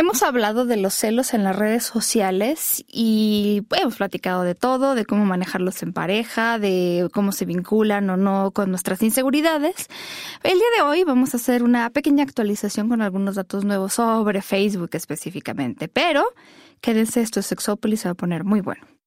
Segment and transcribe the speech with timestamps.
[0.00, 5.04] Hemos hablado de los celos en las redes sociales y hemos platicado de todo, de
[5.04, 9.88] cómo manejarlos en pareja, de cómo se vinculan o no con nuestras inseguridades.
[10.44, 14.40] El día de hoy vamos a hacer una pequeña actualización con algunos datos nuevos sobre
[14.40, 16.24] Facebook específicamente, pero
[16.80, 18.97] quédense, esto es Sexópolis, se va a poner muy bueno.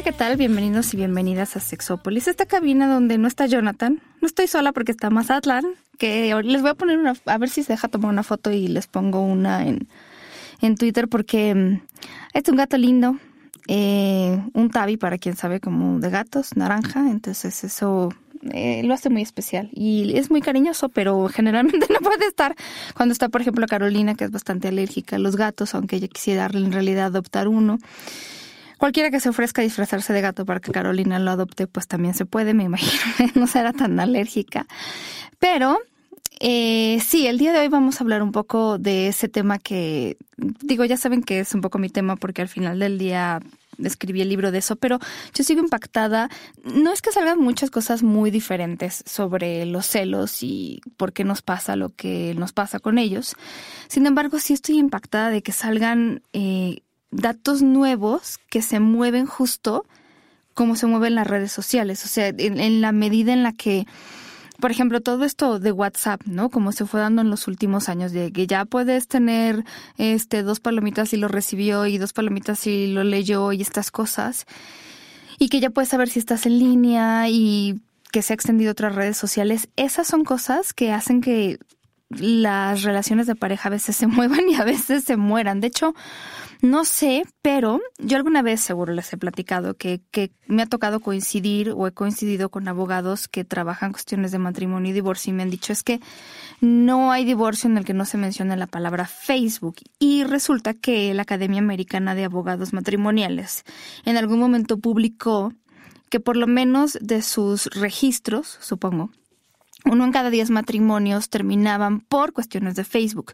[0.00, 0.38] Hola, ¿qué tal?
[0.38, 4.00] Bienvenidos y bienvenidas a Sexópolis, esta cabina donde no está Jonathan.
[4.22, 5.66] No estoy sola porque está Mazatlán,
[5.98, 8.66] que les voy a poner una, a ver si se deja tomar una foto y
[8.66, 9.88] les pongo una en,
[10.62, 11.82] en Twitter porque mm,
[12.32, 13.18] es un gato lindo,
[13.68, 18.08] eh, un tabi para quien sabe como de gatos, naranja, entonces eso
[18.54, 22.56] eh, lo hace muy especial y es muy cariñoso, pero generalmente no puede estar
[22.96, 26.48] cuando está, por ejemplo, Carolina, que es bastante alérgica a los gatos, aunque ella quisiera
[26.50, 27.78] en realidad adoptar uno.
[28.80, 32.14] Cualquiera que se ofrezca a disfrazarse de gato para que Carolina lo adopte, pues también
[32.14, 34.66] se puede, me imagino, no será tan alérgica.
[35.38, 35.78] Pero
[36.40, 40.16] eh, sí, el día de hoy vamos a hablar un poco de ese tema que,
[40.38, 43.40] digo, ya saben que es un poco mi tema porque al final del día
[43.84, 44.98] escribí el libro de eso, pero
[45.34, 46.30] yo sigo impactada.
[46.64, 51.42] No es que salgan muchas cosas muy diferentes sobre los celos y por qué nos
[51.42, 53.36] pasa lo que nos pasa con ellos.
[53.88, 59.84] Sin embargo, sí estoy impactada de que salgan eh, datos nuevos que se mueven justo
[60.54, 62.04] como se mueven las redes sociales.
[62.04, 63.86] O sea, en, la medida en la que,
[64.60, 66.50] por ejemplo, todo esto de WhatsApp, ¿no?
[66.50, 69.64] Como se fue dando en los últimos años, de que ya puedes tener
[69.96, 74.44] este dos palomitas y lo recibió y dos palomitas y lo leyó y estas cosas.
[75.38, 77.80] Y que ya puedes saber si estás en línea y
[78.12, 79.68] que se ha extendido otras redes sociales.
[79.76, 81.58] Esas son cosas que hacen que
[82.10, 85.60] las relaciones de pareja a veces se muevan y a veces se mueran.
[85.60, 85.94] De hecho,
[86.62, 91.00] no sé, pero yo alguna vez seguro les he platicado que, que me ha tocado
[91.00, 95.42] coincidir o he coincidido con abogados que trabajan cuestiones de matrimonio y divorcio y me
[95.42, 96.00] han dicho es que
[96.60, 99.76] no hay divorcio en el que no se mencione la palabra Facebook.
[99.98, 103.64] Y resulta que la Academia Americana de Abogados Matrimoniales
[104.04, 105.54] en algún momento publicó
[106.10, 109.10] que por lo menos de sus registros, supongo,
[109.86, 113.32] uno en cada diez matrimonios terminaban por cuestiones de Facebook.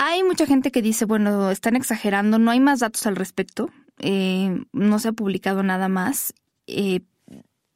[0.00, 4.62] Hay mucha gente que dice, bueno, están exagerando, no hay más datos al respecto, eh,
[4.72, 6.34] no se ha publicado nada más.
[6.68, 7.00] Eh,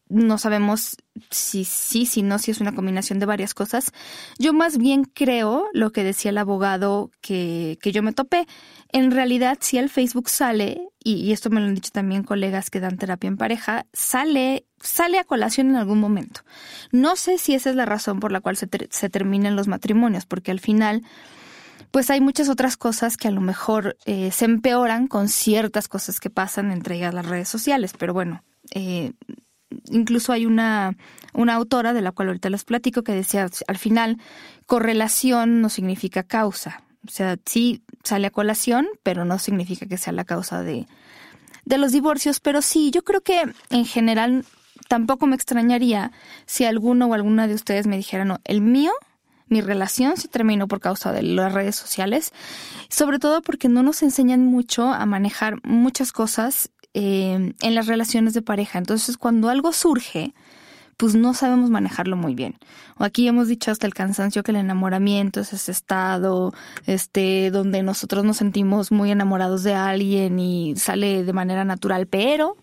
[0.09, 0.99] no sabemos
[1.31, 3.91] si sí, si no, si es una combinación de varias cosas.
[4.39, 8.47] Yo más bien creo lo que decía el abogado que, que yo me topé.
[8.93, 12.79] En realidad, si el Facebook sale, y, esto me lo han dicho también colegas que
[12.79, 16.43] dan terapia en pareja, sale, sale a colación en algún momento.
[16.93, 20.25] No sé si esa es la razón por la cual se, se terminan los matrimonios,
[20.25, 21.03] porque al final
[21.93, 26.21] pues hay muchas otras cosas que a lo mejor eh, se empeoran con ciertas cosas
[26.21, 27.93] que pasan entre ellas las redes sociales.
[27.97, 28.43] Pero bueno,
[28.75, 29.13] eh,
[29.91, 30.97] incluso hay una,
[31.35, 34.17] una autora de la cual ahorita les platico que decía, al final,
[34.65, 36.83] correlación no significa causa.
[37.07, 40.87] O sea, sí sale a colación, pero no significa que sea la causa de,
[41.67, 42.41] de los divorcios.
[42.41, 44.47] Pero sí, yo creo que en general
[44.89, 46.11] tampoco me extrañaría
[46.47, 48.93] si alguno o alguna de ustedes me dijera, no, el mío
[49.53, 52.33] mi relación se terminó por causa de las redes sociales,
[52.89, 58.35] sobre todo porque no nos enseñan mucho a manejar muchas cosas eh, en las relaciones
[58.35, 58.79] de pareja.
[58.79, 60.35] Entonces, cuando algo surge,
[60.97, 62.57] pues no sabemos manejarlo muy bien.
[62.97, 66.55] Aquí hemos dicho hasta el cansancio que el enamoramiento es ese estado,
[66.87, 72.57] este, donde nosotros nos sentimos muy enamorados de alguien y sale de manera natural, pero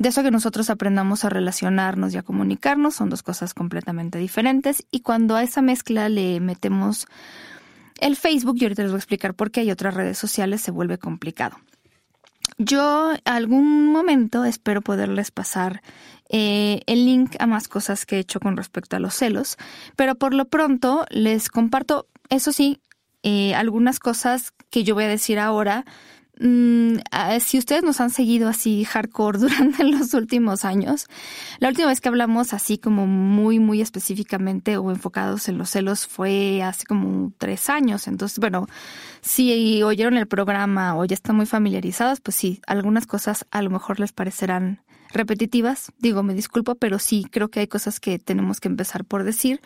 [0.00, 4.86] de eso que nosotros aprendamos a relacionarnos y a comunicarnos son dos cosas completamente diferentes
[4.90, 7.06] y cuando a esa mezcla le metemos
[8.00, 10.70] el Facebook, y ahorita les voy a explicar por qué hay otras redes sociales, se
[10.70, 11.58] vuelve complicado.
[12.56, 15.82] Yo algún momento espero poderles pasar
[16.30, 19.58] eh, el link a más cosas que he hecho con respecto a los celos,
[19.96, 22.80] pero por lo pronto les comparto, eso sí,
[23.22, 25.84] eh, algunas cosas que yo voy a decir ahora
[26.42, 31.06] Mm, ah, si ustedes nos han seguido así hardcore durante los últimos años,
[31.58, 36.06] la última vez que hablamos así como muy, muy específicamente o enfocados en los celos
[36.06, 38.08] fue hace como tres años.
[38.08, 38.66] Entonces, bueno,
[39.20, 43.68] si oyeron el programa o ya están muy familiarizados, pues sí, algunas cosas a lo
[43.68, 44.82] mejor les parecerán
[45.12, 45.92] repetitivas.
[45.98, 49.60] Digo, me disculpo, pero sí creo que hay cosas que tenemos que empezar por decir.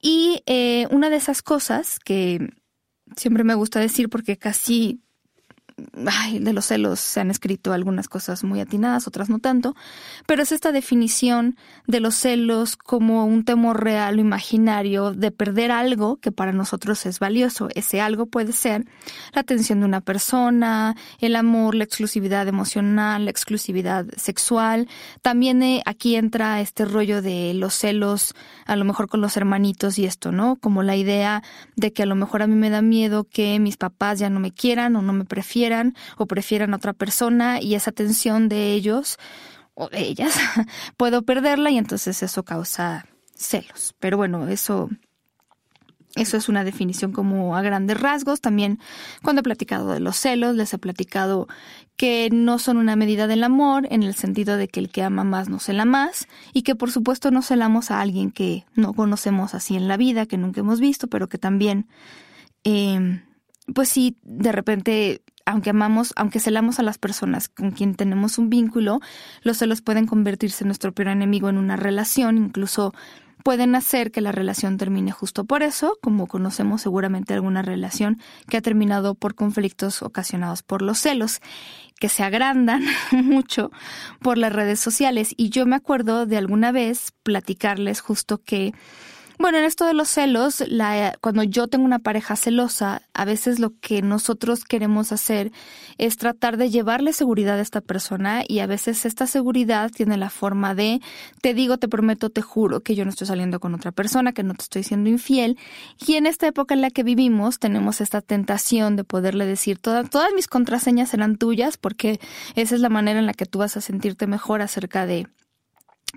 [0.00, 2.54] Y eh, una de esas cosas que
[3.16, 5.02] siempre me gusta decir porque casi
[6.40, 9.74] de los celos se han escrito algunas cosas muy atinadas, otras no tanto,
[10.26, 11.56] pero es esta definición
[11.86, 17.06] de los celos como un temor real o imaginario de perder algo que para nosotros
[17.06, 17.68] es valioso.
[17.74, 18.84] Ese algo puede ser
[19.32, 24.88] la atención de una persona, el amor, la exclusividad emocional, la exclusividad sexual.
[25.22, 28.34] También eh, aquí entra este rollo de los celos,
[28.66, 30.56] a lo mejor con los hermanitos y esto, ¿no?
[30.56, 31.42] Como la idea
[31.76, 34.40] de que a lo mejor a mí me da miedo que mis papás ya no
[34.40, 35.69] me quieran o no me prefieran
[36.16, 39.18] o prefieran a otra persona y esa tensión de ellos
[39.74, 40.34] o de ellas
[40.96, 43.94] puedo perderla y entonces eso causa celos.
[43.98, 44.90] Pero bueno, eso
[46.16, 48.40] eso es una definición como a grandes rasgos.
[48.40, 48.80] También
[49.22, 51.46] cuando he platicado de los celos, les he platicado
[51.96, 55.22] que no son una medida del amor en el sentido de que el que ama
[55.22, 59.54] más no cela más y que por supuesto no celamos a alguien que no conocemos
[59.54, 61.86] así en la vida, que nunca hemos visto, pero que también,
[62.64, 63.22] eh,
[63.72, 68.50] pues sí, de repente aunque amamos, aunque celamos a las personas con quien tenemos un
[68.50, 69.00] vínculo,
[69.42, 72.92] los celos pueden convertirse en nuestro peor enemigo en una relación, incluso
[73.42, 78.58] pueden hacer que la relación termine justo por eso, como conocemos seguramente alguna relación que
[78.58, 81.40] ha terminado por conflictos ocasionados por los celos,
[81.98, 83.70] que se agrandan mucho
[84.20, 85.34] por las redes sociales.
[85.36, 88.74] Y yo me acuerdo de alguna vez platicarles justo que
[89.40, 93.58] bueno, en esto de los celos, la, cuando yo tengo una pareja celosa, a veces
[93.58, 95.50] lo que nosotros queremos hacer
[95.96, 100.28] es tratar de llevarle seguridad a esta persona y a veces esta seguridad tiene la
[100.28, 101.00] forma de
[101.40, 104.42] te digo, te prometo, te juro que yo no estoy saliendo con otra persona, que
[104.42, 105.56] no te estoy siendo infiel.
[106.06, 110.10] Y en esta época en la que vivimos tenemos esta tentación de poderle decir todas,
[110.10, 112.20] todas mis contraseñas serán tuyas porque
[112.56, 115.28] esa es la manera en la que tú vas a sentirte mejor acerca de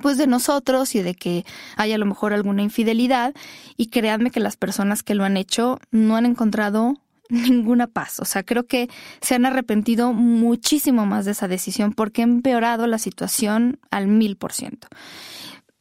[0.02, 1.46] pues de nosotros y de que
[1.76, 3.34] haya a lo mejor alguna infidelidad
[3.78, 6.96] y créanme que las personas que lo han hecho no han encontrado
[7.30, 8.20] ninguna paz.
[8.20, 8.90] O sea, creo que
[9.22, 14.36] se han arrepentido muchísimo más de esa decisión porque ha empeorado la situación al mil
[14.36, 14.88] por ciento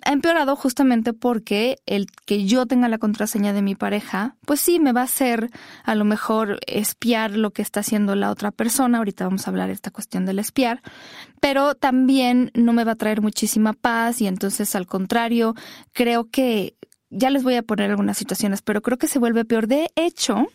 [0.04, 4.80] ha empeorado justamente porque el que yo tenga la contraseña de mi pareja, pues sí,
[4.80, 5.50] me va a hacer
[5.84, 8.98] a lo mejor espiar lo que está haciendo la otra persona.
[8.98, 10.82] Ahorita vamos a hablar de esta cuestión del espiar,
[11.40, 15.54] pero también no me va a traer muchísima paz y entonces al contrario,
[15.92, 16.74] creo que
[17.10, 19.66] ya les voy a poner algunas situaciones, pero creo que se vuelve peor.
[19.66, 20.46] De hecho,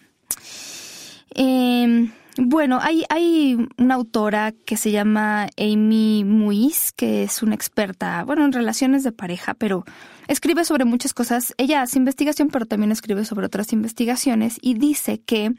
[1.35, 8.23] eh, bueno, hay, hay una autora que se llama Amy Muiz, que es una experta,
[8.23, 9.85] bueno, en relaciones de pareja, pero
[10.27, 11.53] escribe sobre muchas cosas.
[11.57, 15.53] Ella hace investigación, pero también escribe sobre otras investigaciones y dice que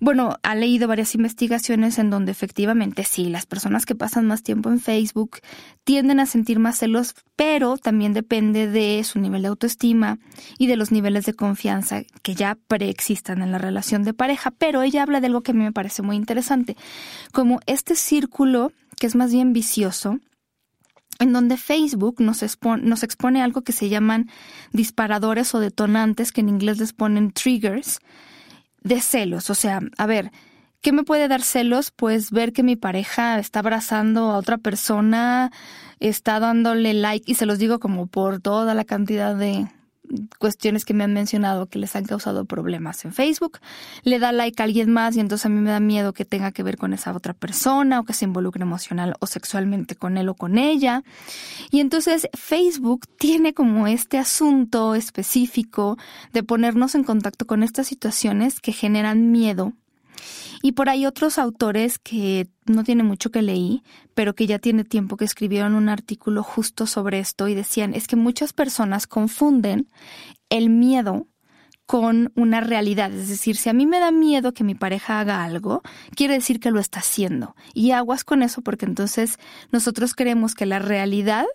[0.00, 4.70] bueno, ha leído varias investigaciones en donde efectivamente sí, las personas que pasan más tiempo
[4.70, 5.38] en Facebook
[5.84, 10.18] tienden a sentir más celos, pero también depende de su nivel de autoestima
[10.58, 14.50] y de los niveles de confianza que ya preexistan en la relación de pareja.
[14.52, 16.76] Pero ella habla de algo que a mí me parece muy interesante,
[17.32, 20.18] como este círculo que es más bien vicioso,
[21.18, 24.30] en donde Facebook nos expone, nos expone algo que se llaman
[24.72, 28.00] disparadores o detonantes, que en inglés les ponen triggers,
[28.82, 29.50] de celos.
[29.50, 30.30] O sea, a ver,
[30.80, 31.90] ¿qué me puede dar celos?
[31.90, 35.50] Pues ver que mi pareja está abrazando a otra persona,
[36.00, 39.66] está dándole like, y se los digo como por toda la cantidad de
[40.38, 43.58] cuestiones que me han mencionado que les han causado problemas en Facebook,
[44.02, 46.52] le da like a alguien más y entonces a mí me da miedo que tenga
[46.52, 50.28] que ver con esa otra persona o que se involucre emocional o sexualmente con él
[50.28, 51.02] o con ella.
[51.70, 55.96] Y entonces Facebook tiene como este asunto específico
[56.32, 59.72] de ponernos en contacto con estas situaciones que generan miedo
[60.62, 63.82] y por ahí otros autores que no tiene mucho que leí,
[64.14, 68.06] pero que ya tiene tiempo que escribieron un artículo justo sobre esto y decían, es
[68.06, 69.88] que muchas personas confunden
[70.50, 71.26] el miedo
[71.90, 73.12] con una realidad.
[73.12, 75.82] Es decir, si a mí me da miedo que mi pareja haga algo,
[76.14, 77.56] quiere decir que lo está haciendo.
[77.74, 79.38] Y aguas con eso porque entonces
[79.72, 81.46] nosotros creemos que la realidad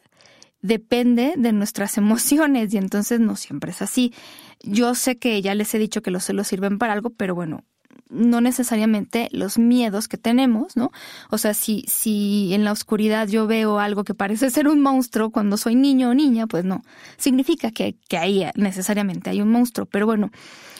[0.62, 4.14] depende de nuestras emociones y entonces no siempre es así.
[4.62, 7.64] Yo sé que ya les he dicho que los celos sirven para algo, pero bueno,
[8.10, 10.92] no necesariamente los miedos que tenemos, ¿no?
[11.30, 15.32] O sea, si, si en la oscuridad yo veo algo que parece ser un monstruo
[15.32, 16.84] cuando soy niño o niña, pues no,
[17.18, 19.86] significa que, que ahí necesariamente hay un monstruo.
[19.88, 20.32] Pero bueno,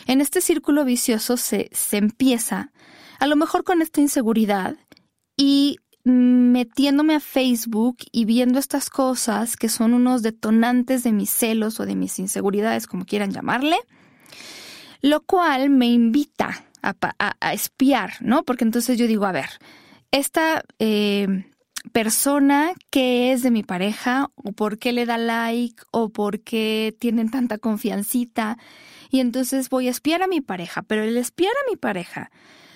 [0.08, 2.72] en este círculo vicioso se, se empieza,
[3.20, 4.76] a lo mejor con esta inseguridad
[5.38, 11.80] y metiéndome a Facebook y viendo estas cosas que son unos detonantes de mis celos
[11.80, 13.78] o de mis inseguridades, como quieran llamarle,
[15.02, 18.44] lo cual me invita a, espiar, ¿no?
[18.44, 19.50] Porque entonces yo digo, a ver,
[20.12, 21.46] esta eh,
[21.92, 26.96] persona que es de mi pareja, o por qué le da like, o por qué
[27.00, 28.58] tienen tanta confiancita,
[29.10, 32.32] y entonces voy a espiar a mi pareja, pero el espiar a mi pareja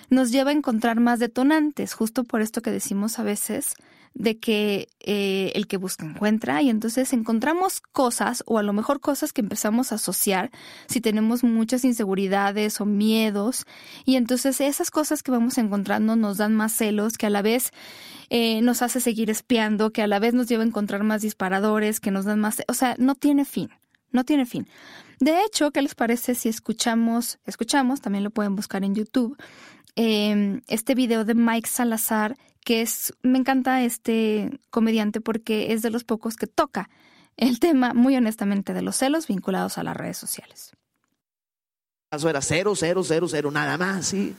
[0.08, 3.74] nos lleva a encontrar más detonantes, justo por esto que decimos a veces
[4.14, 9.00] de que eh, el que busca encuentra y entonces encontramos cosas o a lo mejor
[9.00, 10.50] cosas que empezamos a asociar
[10.88, 13.66] si tenemos muchas inseguridades o miedos
[14.04, 17.70] y entonces esas cosas que vamos encontrando nos dan más celos que a la vez
[18.30, 21.98] eh, nos hace seguir espiando, que a la vez nos lleva a encontrar más disparadores,
[21.98, 23.70] que nos dan más, o sea, no tiene fin,
[24.12, 24.68] no tiene fin.
[25.18, 29.36] De hecho, ¿qué les parece si escuchamos, escuchamos, también lo pueden buscar en YouTube,
[29.96, 35.90] eh, este video de Mike Salazar que es, me encanta este comediante porque es de
[35.90, 36.90] los pocos que toca
[37.36, 40.72] el tema, muy honestamente, de los celos vinculados a las redes sociales.
[42.10, 44.34] Eso era cero, cero, cero, cero, nada más, sí.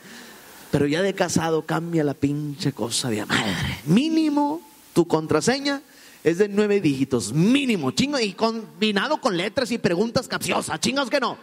[0.71, 3.79] Pero ya de casado cambia la pinche cosa de madre.
[3.85, 4.61] Mínimo,
[4.93, 5.81] tu contraseña
[6.23, 11.19] es de nueve dígitos, mínimo, chingo, y combinado con letras y preguntas capciosas, chingos que
[11.19, 11.37] no.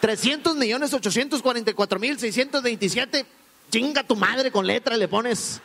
[0.00, 3.26] 300 millones 844 mil 627,
[3.70, 5.60] chinga tu madre con letras, le pones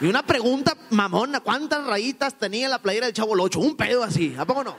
[0.00, 3.60] y una pregunta mamona, ¿cuántas rayitas tenía la playera del Chavo Locho?
[3.60, 4.76] Un pedo así, ¿a poco no?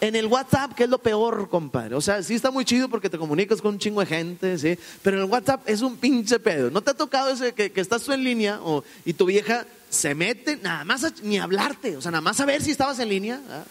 [0.00, 1.96] En el WhatsApp, que es lo peor, compadre.
[1.96, 4.78] O sea, sí está muy chido porque te comunicas con un chingo de gente, ¿sí?
[5.02, 6.70] Pero en el WhatsApp es un pinche pedo.
[6.70, 8.60] ¿No te ha tocado ese que, estás tú en línea
[9.04, 12.62] y tu vieja se mete, nada más ni hablarte, o sea, nada más a ver
[12.62, 13.40] si estabas en línea?
[13.50, 13.64] ¿ah?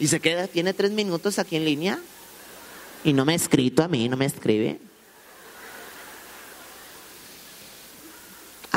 [0.00, 2.00] Y se queda, tiene tres minutos aquí en línea
[3.04, 4.80] y no me ha escrito a mí, no me escribe.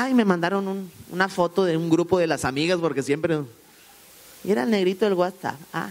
[0.01, 3.41] Ay, me mandaron una foto de un grupo de las amigas porque siempre...
[4.45, 5.59] Y era el negrito del WhatsApp.
[5.73, 5.89] Ah.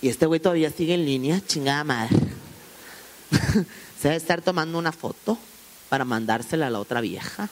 [0.00, 2.16] Y este güey todavía sigue en línea, chingada madre.
[4.00, 5.36] Se debe estar tomando una foto
[5.88, 7.48] para mandársela a la otra vieja.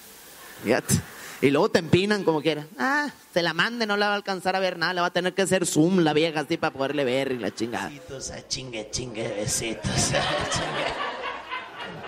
[1.43, 2.69] Y luego te empinan como quiera.
[2.79, 4.95] Ah, se la mande, no la va a alcanzar a ver nada.
[4.95, 7.53] Le va a tener que hacer zoom la vieja así para poderle ver y la
[7.53, 7.89] chingada.
[7.89, 10.13] Besitos, chingue, chingue, besitos.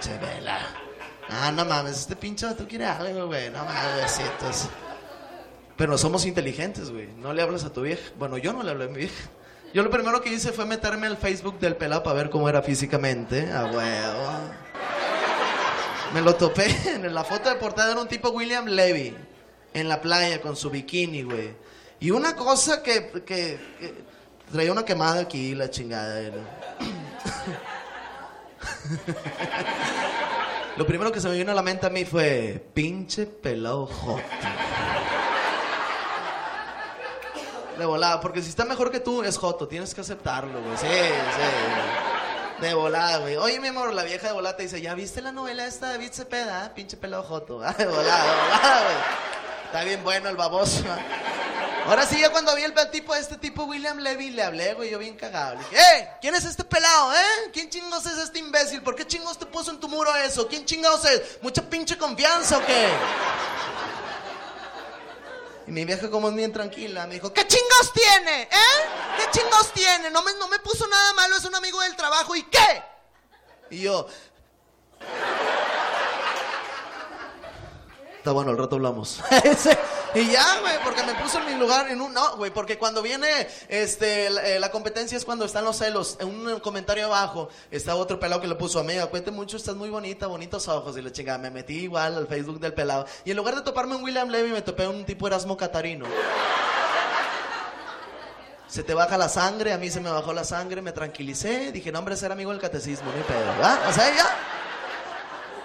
[0.05, 0.21] Chingue.
[0.21, 0.86] vela.
[1.29, 3.51] Ah, no mames, este pinche tú quieres algo, güey.
[3.51, 4.69] No mames, besitos.
[5.77, 7.09] Pero no somos inteligentes, güey.
[7.19, 8.03] No le hablas a tu vieja.
[8.19, 9.29] Bueno, yo no le hablé a mi vieja.
[9.75, 12.63] Yo lo primero que hice fue meterme al Facebook del pelado para ver cómo era
[12.63, 13.53] físicamente.
[13.53, 14.31] A huevo.
[16.15, 16.75] Me lo topé.
[16.95, 19.15] En la foto de portada era un tipo William Levy.
[19.75, 21.55] En la playa con su bikini, güey.
[22.01, 23.59] Y una cosa que, que,
[24.51, 26.31] traía una quemada aquí, la chingada.
[30.77, 34.21] Lo primero que se me vino a la mente a mí fue, pinche pelado hot.
[37.79, 40.77] De volada, porque si está mejor que tú, es joto, tienes que aceptarlo, güey.
[40.77, 42.63] Sí, sí.
[42.63, 43.37] De volada, güey.
[43.37, 46.13] Oye, mi amor, la vieja de volada dice, ¿ya viste la novela esta de David
[46.13, 46.73] Cepeda?
[46.75, 47.59] Pinche pelado joto.
[47.79, 48.97] De volada, de volada, güey.
[49.67, 50.85] Está bien bueno el baboso.
[51.87, 54.91] Ahora sí, ya cuando vi el tipo de este tipo, William Levy, le hablé, güey,
[54.91, 55.55] yo bien cagado.
[55.55, 56.09] Le dije, ¡eh!
[56.21, 57.51] ¿Quién es este pelado, eh?
[57.53, 58.83] ¿Quién chingos es este imbécil?
[58.83, 60.49] ¿Por qué chingos te puso en tu muro eso?
[60.49, 61.41] ¿Quién chingados es?
[61.43, 62.89] ¿Mucha pinche confianza o qué?
[65.69, 68.43] Y mi vieja, como es bien tranquila, me dijo, ¿qué chingos tiene?
[68.43, 68.49] ¿Eh?
[69.19, 70.11] ¿Qué chingos tiene?
[70.11, 72.35] No me, no me puso nada malo, es un amigo del trabajo.
[72.35, 72.83] ¿Y qué?
[73.71, 74.09] Y yo...
[78.33, 79.21] Bueno, al rato hablamos.
[80.15, 82.15] Y ya, güey, porque me puso en mi lugar en un...
[82.15, 83.29] No, güey, porque cuando viene
[83.69, 86.17] este, eh, la, competencia es cuando están los celos.
[86.21, 89.91] En un comentario abajo está otro pelado que le puso, amiga, cuente mucho, estás muy
[89.91, 90.97] bonita, bonitos ojos.
[90.97, 93.05] Y le chingada, me metí igual al Facebook del pelado.
[93.27, 96.07] Y en lugar de toparme un William Levy, me topé un tipo Erasmo Catarino.
[98.69, 101.93] Se te baja la sangre, a mí se me bajó la sangre, me tranquilicé, dije,
[101.93, 103.81] no, hombre, ser amigo del catecismo, ni pedo, ¿verdad?
[103.89, 104.66] O sea, ya...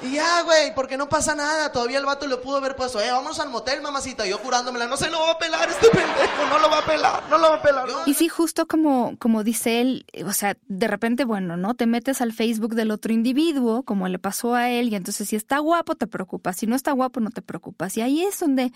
[0.04, 1.72] Y ya, güey, porque no pasa nada.
[1.72, 4.26] Todavía el vato le pudo haber puesto, eh, vamos al motel, mamacita.
[4.26, 7.24] Yo curándomela, no se lo va a pelar este pendejo, no lo va a pelar,
[7.30, 7.88] no lo va a pelar.
[8.06, 11.76] Y sí, justo como, como dice él, o sea, de repente, bueno, ¿no?
[11.76, 15.36] Te metes al Facebook del otro individuo, como le pasó a él, y entonces si
[15.36, 16.58] está guapo, te preocupas.
[16.58, 17.96] Si no está guapo, no te preocupas.
[17.98, 18.72] Y ahí es donde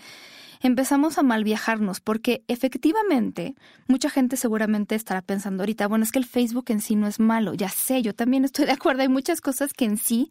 [0.60, 3.54] empezamos a mal viajarnos, porque efectivamente
[3.88, 7.20] mucha gente seguramente estará pensando ahorita, bueno, es que el Facebook en sí no es
[7.20, 10.30] malo, ya sé, yo también estoy de acuerdo, hay muchas cosas que en sí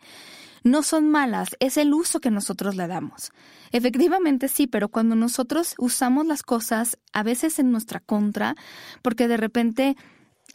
[0.65, 3.31] no son malas, es el uso que nosotros le damos.
[3.71, 8.55] Efectivamente sí, pero cuando nosotros usamos las cosas a veces en nuestra contra,
[9.03, 9.95] porque de repente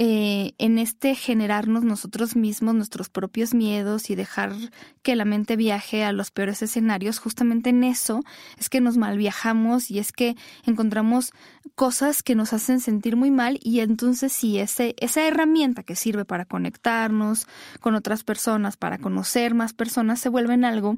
[0.03, 4.55] eh, en este generarnos nosotros mismos nuestros propios miedos y dejar
[5.03, 8.23] que la mente viaje a los peores escenarios, justamente en eso
[8.57, 11.33] es que nos mal viajamos y es que encontramos
[11.75, 16.25] cosas que nos hacen sentir muy mal y entonces sí, ese, esa herramienta que sirve
[16.25, 17.47] para conectarnos
[17.81, 20.97] con otras personas, para conocer más personas, se vuelve en algo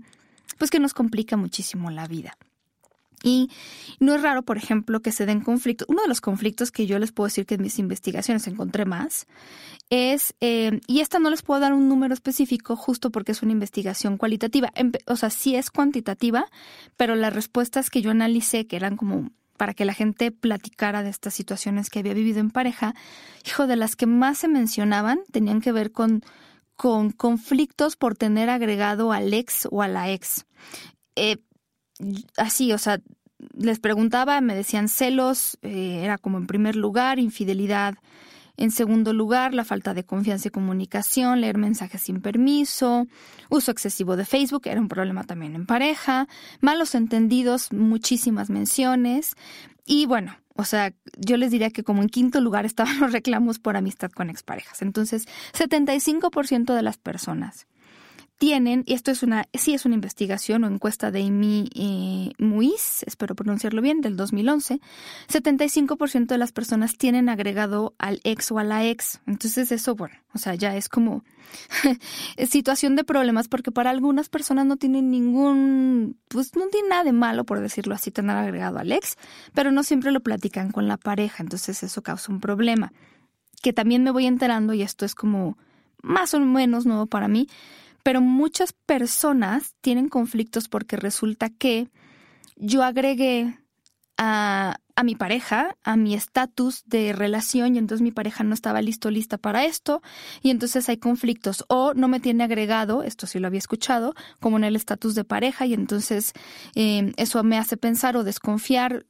[0.59, 2.37] pues que nos complica muchísimo la vida.
[3.23, 3.51] Y
[4.01, 5.89] no es raro, por ejemplo, que se den conflictos.
[5.89, 9.27] Uno de los conflictos que yo les puedo decir que en mis investigaciones encontré más
[9.91, 13.53] es, eh, y esta no les puedo dar un número específico justo porque es una
[13.53, 14.73] investigación cualitativa.
[15.07, 16.47] O sea, sí es cuantitativa,
[16.97, 21.11] pero las respuestas que yo analicé, que eran como para que la gente platicara de
[21.11, 22.95] estas situaciones que había vivido en pareja,
[23.47, 26.25] hijo, de las que más se mencionaban tenían que ver con,
[26.75, 30.47] con conflictos por tener agregado al ex o a la ex.
[31.15, 31.37] Eh,
[32.37, 33.01] así, o sea,
[33.57, 37.95] les preguntaba, me decían celos, eh, era como en primer lugar, infidelidad
[38.57, 43.07] en segundo lugar, la falta de confianza y comunicación, leer mensajes sin permiso,
[43.49, 46.29] uso excesivo de Facebook, era un problema también en pareja,
[46.61, 49.35] malos entendidos, muchísimas menciones
[49.87, 53.59] y bueno, o sea, yo les diría que como en quinto lugar estaban los reclamos
[53.59, 54.83] por amistad con exparejas.
[54.83, 57.67] Entonces, 75% de las personas
[58.43, 63.05] tienen, y esto es una, sí es una investigación o encuesta de Amy eh, Muiz,
[63.07, 64.81] espero pronunciarlo bien, del 2011,
[65.29, 69.21] 75% de las personas tienen agregado al ex o a la ex.
[69.29, 71.23] Entonces eso, bueno, o sea, ya es como
[72.49, 77.13] situación de problemas porque para algunas personas no tienen ningún, pues no tiene nada de
[77.13, 79.19] malo, por decirlo así, tener agregado al ex,
[79.55, 82.93] pero no siempre lo platican con la pareja, entonces eso causa un problema.
[83.63, 85.57] Que también me voy enterando, y esto es como
[86.03, 87.47] más o menos nuevo para mí,
[88.03, 91.89] pero muchas personas tienen conflictos porque resulta que
[92.57, 93.59] yo agregué
[94.19, 98.83] a, a mi pareja, a mi estatus de relación y entonces mi pareja no estaba
[98.83, 100.03] listo, lista para esto
[100.43, 101.65] y entonces hay conflictos.
[101.69, 105.25] O no me tiene agregado, esto sí lo había escuchado, como en el estatus de
[105.25, 106.33] pareja y entonces
[106.75, 109.07] eh, eso me hace pensar o desconfiar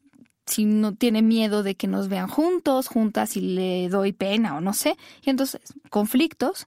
[0.46, 4.60] si no tiene miedo de que nos vean juntos, juntas y le doy pena o
[4.60, 6.66] no sé, y entonces conflictos.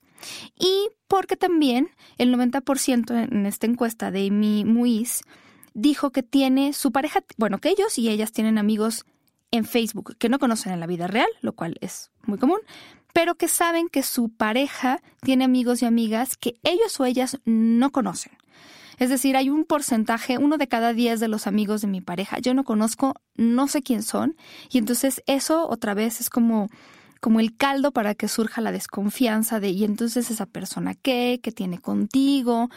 [0.58, 5.22] Y porque también el 90% en esta encuesta de Amy Muiz
[5.74, 9.04] dijo que tiene su pareja, bueno, que ellos y ellas tienen amigos
[9.50, 12.58] en Facebook que no conocen en la vida real, lo cual es muy común,
[13.12, 17.90] pero que saben que su pareja tiene amigos y amigas que ellos o ellas no
[17.92, 18.32] conocen.
[18.98, 22.38] Es decir, hay un porcentaje, uno de cada diez de los amigos de mi pareja,
[22.38, 24.36] yo no conozco, no sé quién son,
[24.70, 26.68] y entonces eso otra vez es como
[27.20, 31.50] como el caldo para que surja la desconfianza de y entonces esa persona qué, qué
[31.50, 32.68] tiene contigo,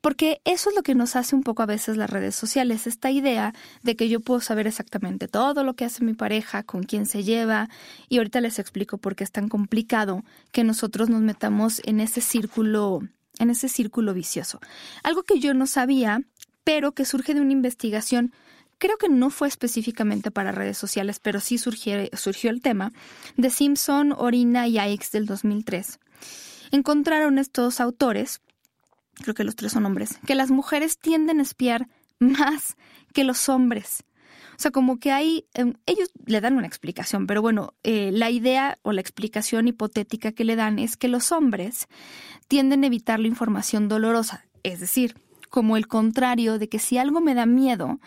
[0.00, 3.10] porque eso es lo que nos hace un poco a veces las redes sociales, esta
[3.10, 7.06] idea de que yo puedo saber exactamente todo lo que hace mi pareja, con quién
[7.06, 7.68] se lleva,
[8.08, 12.20] y ahorita les explico por qué es tan complicado que nosotros nos metamos en ese
[12.20, 13.00] círculo
[13.38, 14.60] en ese círculo vicioso.
[15.02, 16.22] Algo que yo no sabía,
[16.64, 18.32] pero que surge de una investigación,
[18.78, 21.98] creo que no fue específicamente para redes sociales, pero sí surgió,
[22.50, 22.92] el tema,
[23.36, 25.98] de Simpson, Orina y Aix del 2003.
[26.70, 28.40] Encontraron estos autores,
[29.14, 32.76] creo que los tres son hombres, que las mujeres tienden a espiar más
[33.12, 34.04] que los hombres.
[34.58, 38.28] O sea, como que hay, em, ellos le dan una explicación, pero bueno, eh, la
[38.28, 41.86] idea o la explicación hipotética que le dan es que los hombres
[42.48, 45.14] tienden a evitar la información dolorosa, es decir,
[45.48, 48.00] como el contrario de que si algo me da miedo,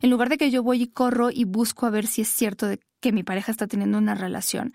[0.00, 2.68] en lugar de que yo voy y corro y busco a ver si es cierto
[2.68, 4.74] de que mi pareja está teniendo una relación,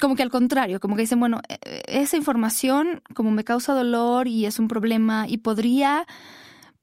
[0.00, 3.74] como que al contrario, como que dicen, bueno, e, e, esa información como me causa
[3.74, 6.04] dolor y es un problema y podría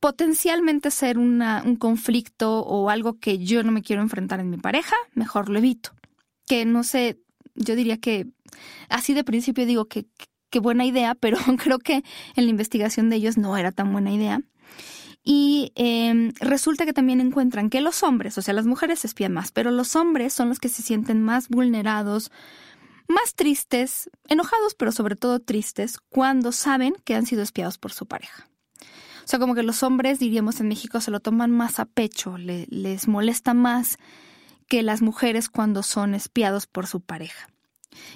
[0.02, 4.96] potencialmente ser un conflicto o algo que yo no me quiero enfrentar en mi pareja,
[5.14, 5.92] mejor lo evito.
[6.48, 7.20] Que no sé,
[7.56, 8.28] yo diría que
[8.90, 10.08] así de principio digo que
[10.50, 12.04] qué buena idea, pero creo que
[12.36, 14.42] en la investigación de ellos no era tan buena idea.
[15.24, 19.34] Y em, resulta que también encuentran que los hombres, o sea, las mujeres se espían
[19.34, 22.32] más, pero los hombres son los que se sienten más vulnerados,
[23.08, 28.08] más tristes, enojados, pero sobre todo tristes, cuando saben que han sido espiados por su
[28.08, 28.51] pareja.
[29.24, 32.38] O sea, como que los hombres, diríamos en México, se lo toman más a pecho,
[32.38, 33.98] les molesta más
[34.68, 37.48] que las mujeres cuando son espiados por su pareja.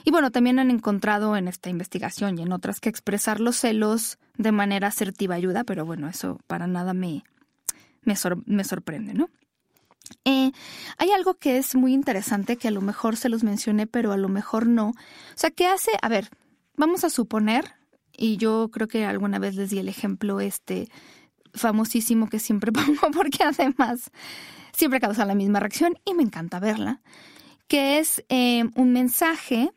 [0.03, 4.17] Y bueno, también han encontrado en esta investigación y en otras que expresar los celos
[4.37, 7.23] de manera asertiva ayuda, pero bueno, eso para nada me,
[8.03, 9.29] me, sorprende, ¿no?
[10.23, 10.51] Eh,
[10.97, 14.17] hay algo que es muy interesante que a lo mejor se los mencioné, pero a
[14.17, 14.89] lo mejor no.
[14.89, 14.93] O
[15.35, 15.91] sea, ¿qué hace?
[16.01, 16.29] A ver,
[16.77, 17.73] vamos a suponer
[18.17, 20.89] y yo creo que alguna vez les di el ejemplo este
[21.53, 24.11] famosísimo que siempre pongo porque además
[24.73, 27.01] siempre causa la misma reacción y me encanta verla,
[27.67, 29.71] que es eh, un mensaje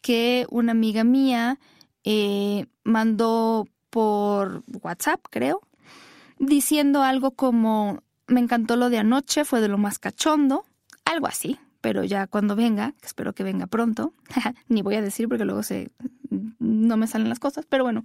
[0.00, 1.58] que una amiga mía
[2.04, 5.60] eh, mandó por WhatsApp, creo,
[6.38, 10.64] diciendo algo como, me encantó lo de anoche, fue de lo más cachondo,
[11.04, 14.14] algo así, pero ya cuando venga, que espero que venga pronto,
[14.68, 15.90] ni voy a decir porque luego se,
[16.30, 18.04] no me salen las cosas, pero bueno,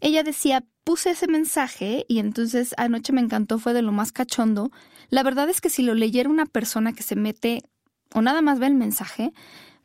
[0.00, 4.70] ella decía, puse ese mensaje y entonces anoche me encantó, fue de lo más cachondo.
[5.08, 7.62] La verdad es que si lo leyera una persona que se mete
[8.12, 9.32] o nada más ve el mensaje,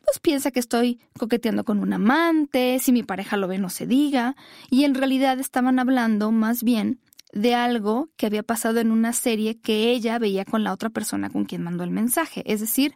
[0.04, 3.86] pues piensa que estoy coqueteando con un amante, si mi pareja lo ve no se
[3.86, 4.36] diga,
[4.70, 7.00] y en realidad estaban hablando más bien
[7.32, 11.30] de algo que había pasado en una serie que ella veía con la otra persona
[11.30, 12.44] con quien mandó el mensaje.
[12.52, 12.96] Es decir,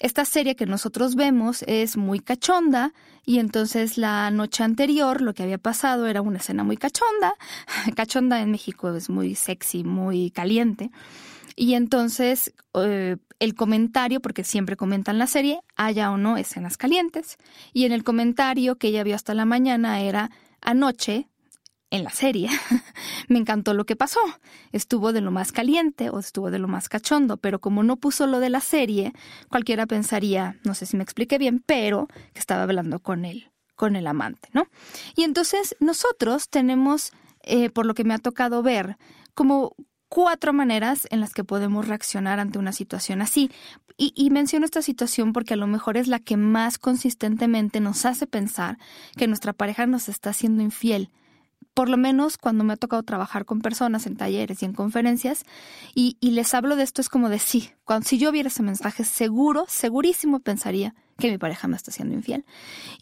[0.00, 2.92] esta serie que nosotros vemos es muy cachonda
[3.24, 7.34] y entonces la noche anterior lo que había pasado era una escena muy cachonda.
[7.96, 10.90] Cachonda en México es muy sexy, muy caliente.
[11.56, 17.38] Y entonces eh, el comentario, porque siempre comentan la serie, haya o no escenas calientes.
[17.72, 20.30] Y en el comentario que ella vio hasta la mañana era
[20.60, 21.28] anoche
[21.96, 22.48] en la serie.
[23.28, 24.20] me encantó lo que pasó.
[24.72, 28.26] Estuvo de lo más caliente o estuvo de lo más cachondo, pero como no puso
[28.26, 29.12] lo de la serie,
[29.48, 33.96] cualquiera pensaría, no sé si me expliqué bien, pero que estaba hablando con él, con
[33.96, 34.68] el amante, ¿no?
[35.16, 38.96] Y entonces nosotros tenemos, eh, por lo que me ha tocado ver,
[39.34, 39.74] como
[40.08, 43.50] cuatro maneras en las que podemos reaccionar ante una situación así.
[43.98, 48.04] Y, y, menciono esta situación porque a lo mejor es la que más consistentemente nos
[48.04, 48.78] hace pensar
[49.16, 51.10] que nuestra pareja nos está haciendo infiel
[51.76, 55.44] por lo menos cuando me ha tocado trabajar con personas en talleres y en conferencias,
[55.94, 59.04] y, les hablo de esto, es como de sí, cuando, si yo viera ese mensaje,
[59.04, 62.46] seguro, segurísimo pensaría que mi pareja me está haciendo infiel.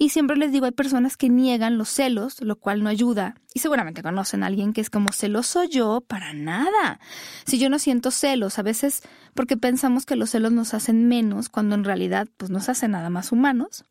[0.01, 3.37] Y siempre les digo, hay personas que niegan los celos, lo cual no ayuda.
[3.55, 6.99] Y seguramente conocen a alguien que es como celoso yo, para nada.
[7.47, 9.03] Si yo no siento celos, a veces
[9.35, 13.09] porque pensamos que los celos nos hacen menos, cuando en realidad pues nos hacen nada
[13.09, 13.85] más humanos.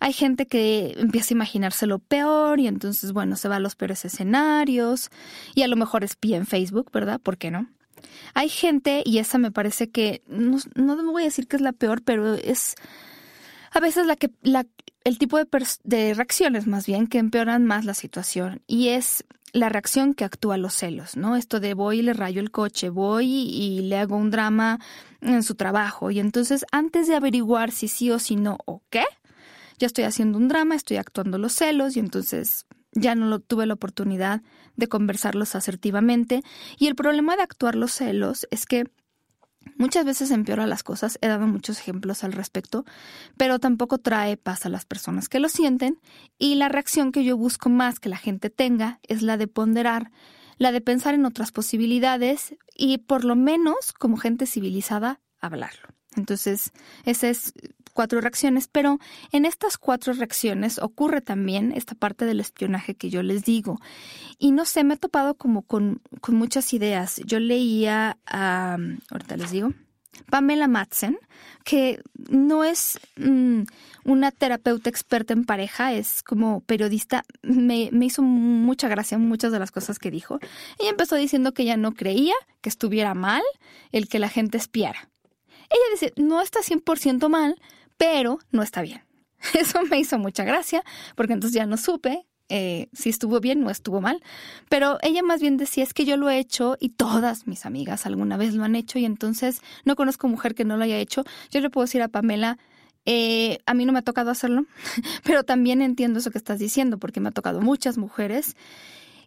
[0.00, 3.76] Hay gente que empieza a imaginarse lo peor y entonces, bueno, se va a los
[3.76, 5.10] peores escenarios
[5.54, 7.20] y a lo mejor espía en Facebook, ¿verdad?
[7.20, 7.68] ¿Por qué no?
[8.34, 11.62] Hay gente, y esa me parece que, no, no me voy a decir que es
[11.62, 12.76] la peor, pero es
[13.72, 14.66] a veces la que, la,
[15.04, 20.12] el tipo de, reacciones más bien que empeoran más la situación y es la reacción
[20.12, 21.34] que actúa los celos, ¿no?
[21.34, 24.78] Esto de voy y le rayo el coche, voy y, le hago un drama
[25.22, 29.04] en su trabajo y entonces antes de averiguar si sí o si no o qué,
[29.78, 33.74] ya estoy haciendo un drama, estoy actuando los celos y entonces ya no tuve la
[33.74, 34.42] oportunidad
[34.76, 36.42] de conversarlos asertivamente.
[36.78, 38.84] Y el problema de actuar los celos es que
[39.76, 42.84] muchas veces empeora las cosas, he dado muchos ejemplos al respecto,
[43.36, 46.00] pero tampoco trae paz a las personas que lo sienten
[46.38, 50.10] y la reacción que yo busco más que la gente tenga es la de ponderar,
[50.56, 55.88] la de pensar en otras posibilidades y por lo menos como gente civilizada hablarlo.
[56.16, 56.72] Entonces,
[57.04, 57.52] esa es
[57.98, 59.00] cuatro reacciones, pero
[59.32, 63.80] en estas cuatro reacciones ocurre también esta parte del espionaje que yo les digo.
[64.38, 67.20] Y no sé, me he topado como con, muchas ideas.
[67.26, 68.78] Yo leía a,
[69.10, 69.72] ahorita les digo,
[70.30, 71.18] Pamela Madsen,
[71.64, 73.62] que no es mm,
[74.04, 79.58] una terapeuta experta en pareja, es como periodista, me, me, hizo mucha gracia muchas de
[79.58, 80.38] las cosas que dijo.
[80.78, 83.42] Ella empezó diciendo que ella no creía que estuviera mal
[83.90, 85.10] el que la gente espiara.
[85.68, 87.56] Ella dice, no está 100% mal,
[87.98, 89.02] pero no está bien.
[89.54, 90.82] Eso me hizo mucha gracia,
[91.14, 94.22] porque entonces ya no supe eh, si estuvo bien o estuvo mal.
[94.70, 98.06] Pero ella más bien decía, es que yo lo he hecho y todas mis amigas
[98.06, 101.24] alguna vez lo han hecho y entonces no conozco mujer que no lo haya hecho.
[101.50, 102.58] Yo le puedo decir a Pamela,
[103.04, 104.64] eh, a mí no me ha tocado hacerlo,
[105.24, 108.56] pero también entiendo eso que estás diciendo, porque me ha tocado muchas mujeres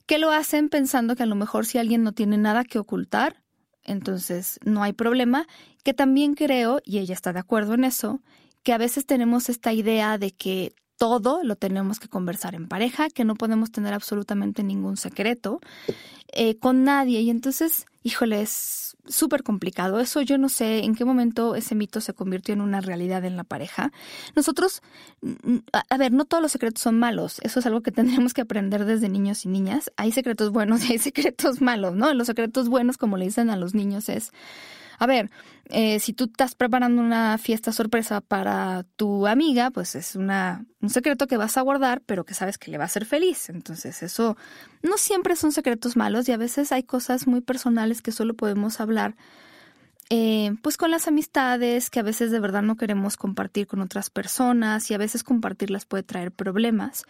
[0.08, 3.44] que lo hacen pensando que a lo mejor si alguien no tiene nada que ocultar,
[3.84, 5.48] entonces no hay problema,
[5.84, 8.22] que también creo, y ella está de acuerdo en eso,
[8.64, 13.10] que a veces tenemos esta idea de que todo lo tenemos que conversar en pareja,
[13.10, 15.60] que no podemos tener absolutamente ningún secreto
[16.32, 17.22] eh, con nadie.
[17.22, 20.00] Y entonces, híjole, es súper complicado.
[20.00, 23.36] Eso yo no sé en qué momento ese mito se convirtió en una realidad en
[23.36, 23.92] la pareja.
[24.36, 24.84] Nosotros,
[25.90, 27.40] a ver, no todos los secretos son malos.
[27.42, 29.92] Eso es algo que tendríamos que aprender desde niños y niñas.
[29.98, 32.14] Hay secretos buenos y hay secretos malos, ¿no?
[32.14, 34.32] Los secretos buenos, como le dicen a los niños, es
[35.02, 35.32] a ver,
[35.72, 40.92] eh, si tú estás preparando una fiesta sorpresa para tu amiga, pues es una, un
[40.92, 43.50] secreto que vas a guardar, pero que sabes que le va a hacer feliz.
[43.50, 44.38] Entonces, eso
[44.84, 48.80] no siempre son secretos malos y a veces hay cosas muy personales que solo podemos
[48.80, 49.16] hablar.
[50.12, 54.12] Eh, pues con las amistades que a veces de verdad no queremos compartir con otras
[54.12, 57.06] personas y a veces compartirlas puede traer problemas.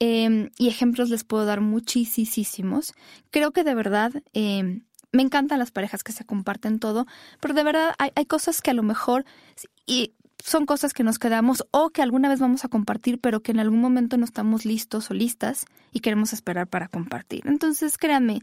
[0.00, 2.94] Em, y ejemplos les puedo dar muchísimos.
[3.30, 7.06] Creo que de verdad em, me encantan las parejas que se comparten todo,
[7.40, 9.24] pero de verdad hay, hay cosas que a lo mejor
[9.86, 10.12] y
[10.44, 13.58] son cosas que nos quedamos o que alguna vez vamos a compartir, pero que en
[13.58, 17.42] algún momento no estamos listos o listas y queremos esperar para compartir.
[17.46, 18.40] Entonces, créanme,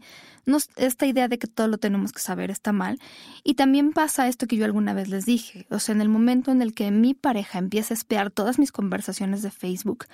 [0.76, 2.98] esta idea de que todo lo tenemos que saber está mal.
[3.44, 5.66] Y también pasa esto que yo alguna vez les dije.
[5.70, 8.72] O sea, en el momento en el que mi pareja empieza a espiar todas mis
[8.72, 10.04] conversaciones de Facebook,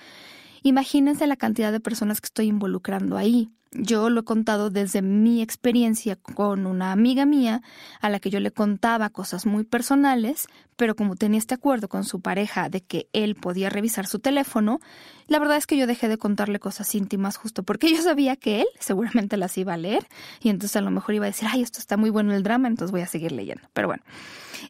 [0.63, 3.49] Imagínense la cantidad de personas que estoy involucrando ahí.
[3.75, 7.63] Yo lo he contado desde mi experiencia con una amiga mía
[8.01, 12.03] a la que yo le contaba cosas muy personales, pero como tenía este acuerdo con
[12.03, 14.79] su pareja de que él podía revisar su teléfono,
[15.27, 18.61] la verdad es que yo dejé de contarle cosas íntimas justo porque yo sabía que
[18.61, 20.07] él seguramente las iba a leer
[20.39, 22.67] y entonces a lo mejor iba a decir, ay, esto está muy bueno el drama,
[22.67, 23.67] entonces voy a seguir leyendo.
[23.73, 24.03] Pero bueno,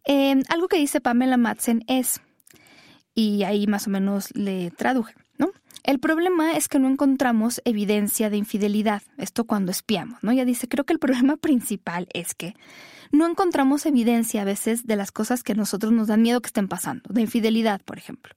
[0.06, 2.22] eh, algo que dice Pamela Madsen es,
[3.14, 5.52] y ahí más o menos le traduje, ¿no?
[5.84, 10.32] El problema es que no encontramos evidencia de infidelidad, esto cuando espiamos, ¿no?
[10.32, 12.56] Ella dice, creo que el problema principal es que
[13.12, 16.48] no encontramos evidencia a veces de las cosas que a nosotros nos dan miedo que
[16.48, 18.34] estén pasando, de infidelidad, por ejemplo.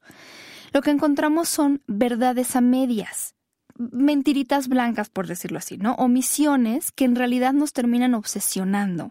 [0.72, 3.34] Lo que encontramos son verdades a medias,
[3.78, 5.94] mentiritas blancas, por decirlo así, ¿no?
[5.94, 9.10] Omisiones que en realidad nos terminan obsesionando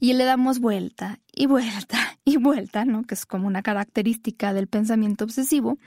[0.00, 3.04] y le damos vuelta y vuelta y vuelta, ¿no?
[3.04, 5.78] que es como una característica del pensamiento obsesivo,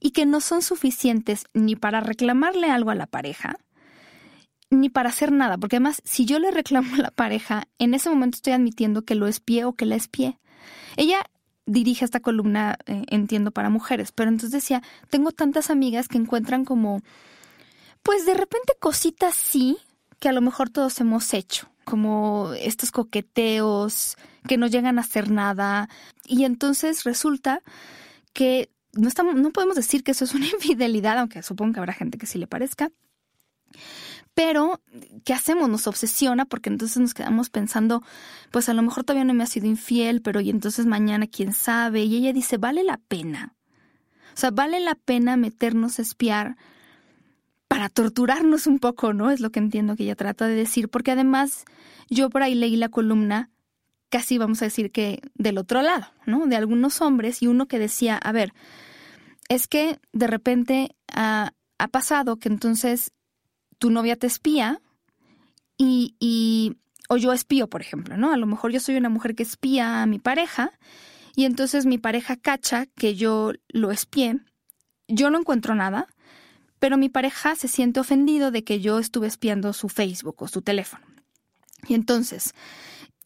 [0.00, 3.56] y que no son suficientes ni para reclamarle algo a la pareja,
[4.70, 8.10] ni para hacer nada, porque además si yo le reclamo a la pareja, en ese
[8.10, 10.38] momento estoy admitiendo que lo espié o que la espié.
[10.96, 11.24] Ella
[11.66, 16.64] dirige esta columna, eh, entiendo, para mujeres, pero entonces decía, tengo tantas amigas que encuentran
[16.64, 17.00] como,
[18.02, 19.78] pues de repente cositas sí,
[20.24, 24.16] que a lo mejor todos hemos hecho como estos coqueteos
[24.48, 25.90] que no llegan a hacer nada.
[26.24, 27.60] Y entonces resulta
[28.32, 31.92] que no, estamos, no podemos decir que eso es una infidelidad, aunque supongo que habrá
[31.92, 32.90] gente que sí le parezca.
[34.32, 34.80] Pero,
[35.26, 35.68] ¿qué hacemos?
[35.68, 38.02] Nos obsesiona porque entonces nos quedamos pensando,
[38.50, 41.52] pues a lo mejor todavía no me ha sido infiel, pero y entonces mañana quién
[41.52, 42.04] sabe.
[42.04, 43.54] Y ella dice, vale la pena.
[44.32, 46.56] O sea, vale la pena meternos a espiar
[47.74, 49.32] para torturarnos un poco, ¿no?
[49.32, 51.64] Es lo que entiendo que ella trata de decir, porque además
[52.08, 53.50] yo por ahí leí la columna
[54.10, 56.46] casi vamos a decir que del otro lado, ¿no?
[56.46, 58.54] De algunos hombres y uno que decía, a ver,
[59.48, 61.50] es que de repente ha,
[61.90, 63.10] pasado que entonces
[63.80, 64.80] tu novia te espía
[65.76, 66.76] y, y,
[67.08, 68.32] o yo espío, por ejemplo, ¿no?
[68.32, 70.70] A lo mejor yo soy una mujer que espía a mi pareja
[71.34, 74.38] y entonces mi pareja cacha que yo lo espié,
[75.08, 76.06] yo no encuentro nada,
[76.84, 80.60] pero mi pareja se siente ofendido de que yo estuve espiando su Facebook o su
[80.60, 81.02] teléfono.
[81.88, 82.52] Y entonces,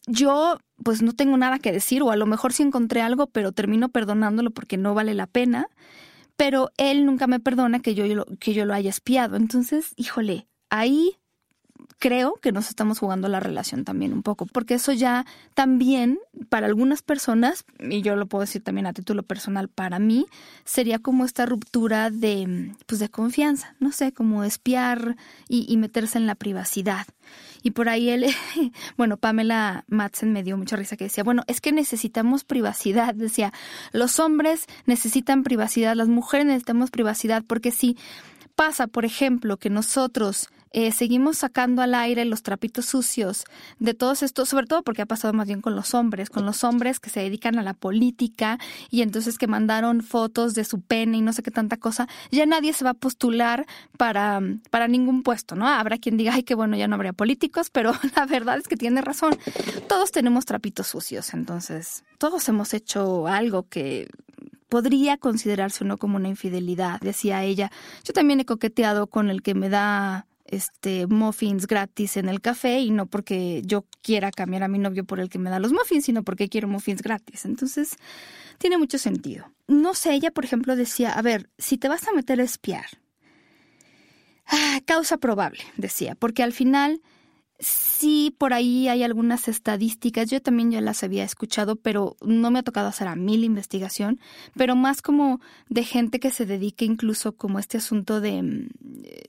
[0.06, 3.50] yo pues no tengo nada que decir o a lo mejor sí encontré algo, pero
[3.50, 5.66] termino perdonándolo porque no vale la pena,
[6.36, 8.04] pero él nunca me perdona que yo,
[8.38, 9.34] que yo lo haya espiado.
[9.34, 11.18] Entonces, híjole, ahí
[11.98, 16.66] creo que nos estamos jugando la relación también un poco, porque eso ya también para
[16.66, 20.26] algunas personas, y yo lo puedo decir también a título personal, para mí
[20.64, 25.16] sería como esta ruptura de, pues de confianza, no sé, como espiar
[25.48, 27.06] y, meterse en la privacidad.
[27.62, 28.26] Y por ahí él,
[28.96, 33.52] bueno, Pamela Madsen me dio mucha risa que decía, bueno, es que necesitamos privacidad, decía,
[33.92, 37.96] los hombres necesitan privacidad, las mujeres necesitamos privacidad, porque si
[38.54, 43.44] pasa, por ejemplo, que nosotros eh, seguimos sacando al aire los trapitos sucios
[43.78, 46.64] de todos estos, sobre todo porque ha pasado más bien con los hombres, con los
[46.64, 48.58] hombres que se dedican a la política
[48.90, 52.46] y entonces que mandaron fotos de su pene y no sé qué tanta cosa, ya
[52.46, 55.66] nadie se va a postular para, para ningún puesto, ¿no?
[55.68, 58.76] Habrá quien diga, ay, qué bueno, ya no habría políticos, pero la verdad es que
[58.76, 59.36] tiene razón.
[59.88, 64.08] Todos tenemos trapitos sucios, entonces todos hemos hecho algo que
[64.68, 67.70] podría considerarse uno como una infidelidad, decía ella.
[68.04, 72.80] Yo también he coqueteado con el que me da este muffins gratis en el café
[72.80, 75.72] y no porque yo quiera cambiar a mi novio por el que me da los
[75.72, 77.44] muffins, sino porque quiero muffins gratis.
[77.44, 77.96] Entonces,
[78.58, 79.52] tiene mucho sentido.
[79.66, 82.86] No sé, ella, por ejemplo, decía, a ver, si te vas a meter a espiar,
[84.46, 87.00] ah, causa probable, decía, porque al final
[87.60, 92.60] Sí, por ahí hay algunas estadísticas, yo también ya las había escuchado, pero no me
[92.60, 94.20] ha tocado hacer a mí la investigación,
[94.54, 98.68] pero más como de gente que se dedique incluso como este asunto de, mm,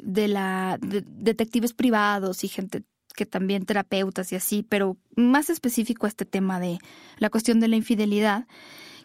[0.04, 2.84] de la detectives privados y gente
[3.16, 6.78] que también terapeutas y así, pero más específico este tema de
[7.18, 8.48] la cuestión de la infidelidad,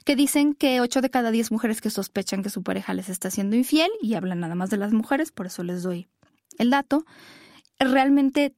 [0.04, 3.30] que dicen que 8 de cada 10 mujeres que sospechan que su pareja les está
[3.30, 6.08] siendo infiel, y hablan nada más de las mujeres, por eso les doy
[6.58, 7.06] el dato,
[7.78, 8.54] realmente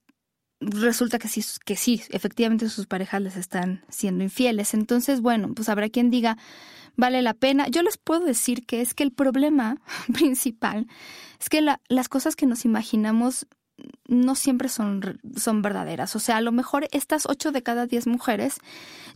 [0.60, 4.74] resulta que sí, que sí, efectivamente sus parejas les están siendo infieles.
[4.74, 6.38] Entonces, bueno, pues habrá quien diga,
[6.96, 7.68] vale la pena.
[7.68, 9.78] Yo les puedo decir que es que el problema
[10.12, 10.86] principal
[11.40, 13.46] es que las cosas que nos imaginamos
[14.08, 16.16] no siempre son, son verdaderas.
[16.16, 18.58] O sea, a lo mejor estas ocho de cada diez mujeres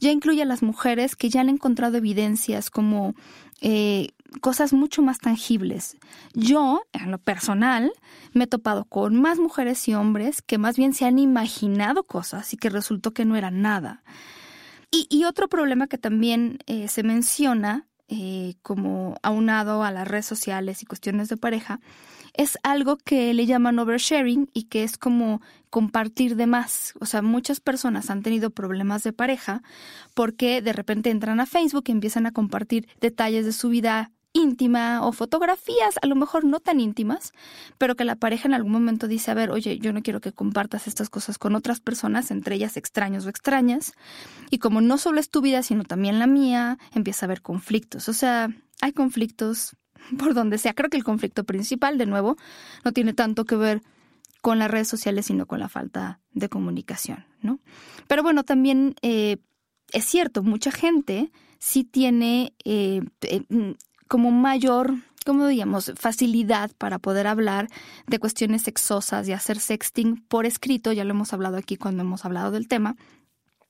[0.00, 3.14] ya incluye a las mujeres que ya han encontrado evidencias como
[3.62, 4.08] eh,
[4.40, 5.96] cosas mucho más tangibles.
[6.34, 7.92] Yo, en lo personal,
[8.32, 12.52] me he topado con más mujeres y hombres que más bien se han imaginado cosas
[12.54, 14.02] y que resultó que no era nada.
[14.92, 20.82] Y, otro problema que también eh, se menciona eh, como aunado a las redes sociales
[20.82, 21.78] y cuestiones de pareja,
[22.34, 25.40] es algo que le llaman oversharing y que es como
[25.70, 26.94] compartir de más.
[27.00, 29.62] O sea, muchas personas han tenido problemas de pareja
[30.14, 35.04] porque de repente entran a Facebook y empiezan a compartir detalles de su vida íntima
[35.04, 37.32] o fotografías, a lo mejor no tan íntimas,
[37.78, 40.32] pero que la pareja en algún momento dice, a ver, oye, yo no quiero que
[40.32, 43.92] compartas estas cosas con otras personas, entre ellas extraños o extrañas,
[44.50, 48.08] y como no solo es tu vida, sino también la mía, empieza a haber conflictos.
[48.08, 48.48] O sea,
[48.80, 49.76] hay conflictos
[50.18, 50.74] por donde sea.
[50.74, 52.36] Creo que el conflicto principal, de nuevo,
[52.84, 53.82] no tiene tanto que ver
[54.40, 57.60] con las redes sociales, sino con la falta de comunicación, ¿no?
[58.06, 59.36] Pero bueno, también eh,
[59.92, 63.44] es cierto, mucha gente sí tiene eh, eh,
[64.10, 67.68] como mayor, ¿cómo digamos?, facilidad para poder hablar
[68.08, 72.24] de cuestiones sexosas y hacer sexting por escrito, ya lo hemos hablado aquí cuando hemos
[72.24, 72.96] hablado del tema,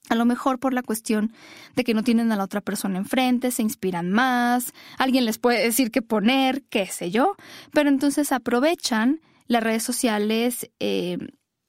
[0.08, 1.30] a lo mejor por la cuestión
[1.76, 5.62] de que no tienen a la otra persona enfrente, se inspiran más, alguien les puede
[5.62, 7.36] decir qué poner, qué sé yo,
[7.70, 11.18] pero entonces aprovechan las redes sociales eh,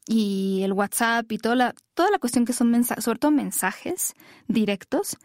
[0.07, 4.13] y el WhatsApp y toda la, toda la cuestión que son mensajes, sobre todo mensajes
[4.47, 5.17] directos,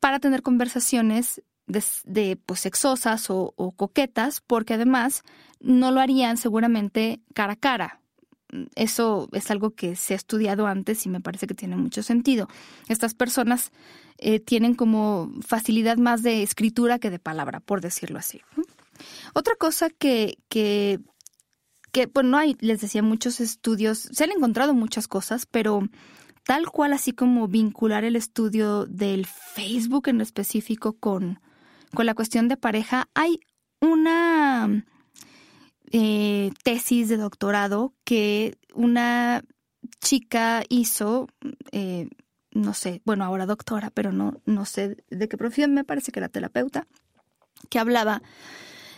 [0.00, 5.22] para tener conversaciones de, pues sexosas o, coquetas, porque además
[5.60, 8.00] no lo harían seguramente cara a cara.
[8.74, 12.48] Eso es algo que se ha estudiado antes y me parece que tiene mucho sentido.
[12.88, 13.72] Estas personas
[14.16, 18.40] eh, tienen como facilidad más de escritura que de palabra, por decirlo así.
[19.34, 21.00] Otra cosa que, que,
[21.92, 25.82] que bueno, no hay, les decía, muchos estudios, se han encontrado muchas cosas, pero
[26.44, 31.40] tal cual así como vincular el estudio del Facebook en específico con,
[31.94, 33.40] con la cuestión de pareja, hay
[33.80, 34.84] una
[35.90, 39.42] eh, tesis de doctorado que una
[40.00, 41.28] chica hizo,
[41.72, 42.08] eh,
[42.52, 46.20] no sé, bueno, ahora doctora, pero no, no sé de qué profesión, me parece que
[46.20, 46.86] era terapeuta,
[47.70, 48.22] que hablaba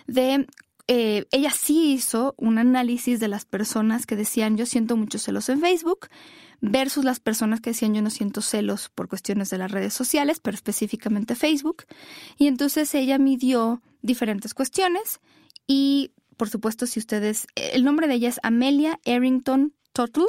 [0.07, 0.47] de
[0.93, 5.49] eh, ella sí hizo un análisis de las personas que decían yo siento muchos celos
[5.49, 6.09] en Facebook
[6.61, 10.41] versus las personas que decían yo no siento celos por cuestiones de las redes sociales,
[10.41, 11.85] pero específicamente Facebook.
[12.37, 15.21] Y entonces ella midió diferentes cuestiones
[15.67, 20.27] y, por supuesto, si ustedes, el nombre de ella es Amelia Errington Tuttle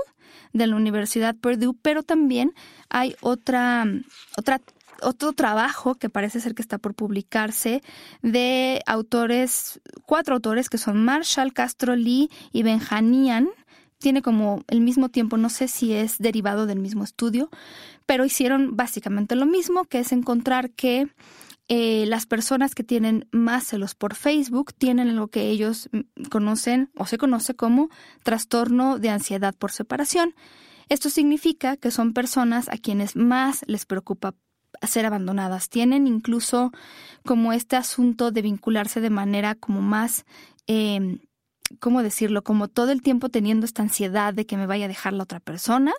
[0.54, 2.54] de la Universidad Purdue, pero también
[2.90, 3.86] hay otra,
[4.38, 4.62] otra
[5.02, 7.82] otro trabajo que parece ser que está por publicarse
[8.22, 13.50] de autores, cuatro autores que son Marshall, Castro Lee y Benjanian,
[14.02, 17.50] tiene como el mismo tiempo, no sé si es derivado del mismo estudio,
[18.06, 21.08] pero hicieron básicamente lo mismo, que es encontrar que
[21.70, 26.90] eh, las personas que tienen más celos por Facebook tienen lo que ellos mm, conocen
[26.98, 27.90] o se conoce como
[28.24, 30.36] trastorno de ansiedad por separación.
[30.90, 34.34] Esto significa que son personas a quienes más les preocupa
[34.86, 35.70] ser abandonadas.
[35.70, 36.72] Tienen incluso
[37.26, 40.26] como este asunto de vincularse de manera como más
[40.68, 41.20] eh,
[41.80, 42.44] ¿cómo decirlo?
[42.44, 45.40] Como todo el tiempo teniendo esta ansiedad de que me vaya a dejar la otra
[45.40, 45.94] persona.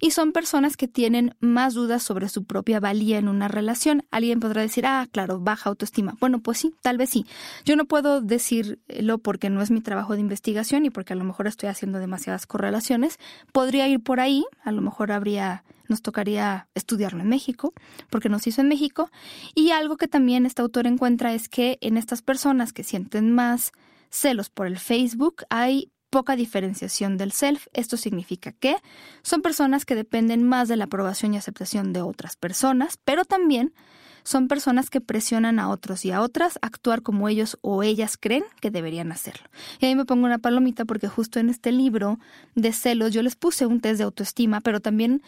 [0.00, 4.04] Y son personas que tienen más dudas sobre su propia valía en una relación.
[4.10, 6.16] Alguien podrá decir, ah, claro, baja autoestima.
[6.20, 7.26] Bueno, pues sí, tal vez sí.
[7.64, 11.24] Yo no puedo decirlo porque no es mi trabajo de investigación y porque a lo
[11.24, 13.18] mejor estoy haciendo demasiadas correlaciones.
[13.52, 17.72] Podría ir por ahí, a lo mejor habría nos tocaría estudiarlo en México,
[18.10, 19.10] porque nos hizo en México.
[19.54, 23.72] Y algo que también este autor encuentra es que en estas personas que sienten más
[24.14, 27.66] celos por el Facebook, hay poca diferenciación del self.
[27.72, 28.76] Esto significa que
[29.22, 33.74] son personas que dependen más de la aprobación y aceptación de otras personas, pero también
[34.22, 38.16] son personas que presionan a otros y a otras a actuar como ellos o ellas
[38.16, 39.48] creen que deberían hacerlo.
[39.80, 42.18] Y ahí me pongo una palomita porque justo en este libro
[42.54, 45.20] de celos yo les puse un test de autoestima, pero también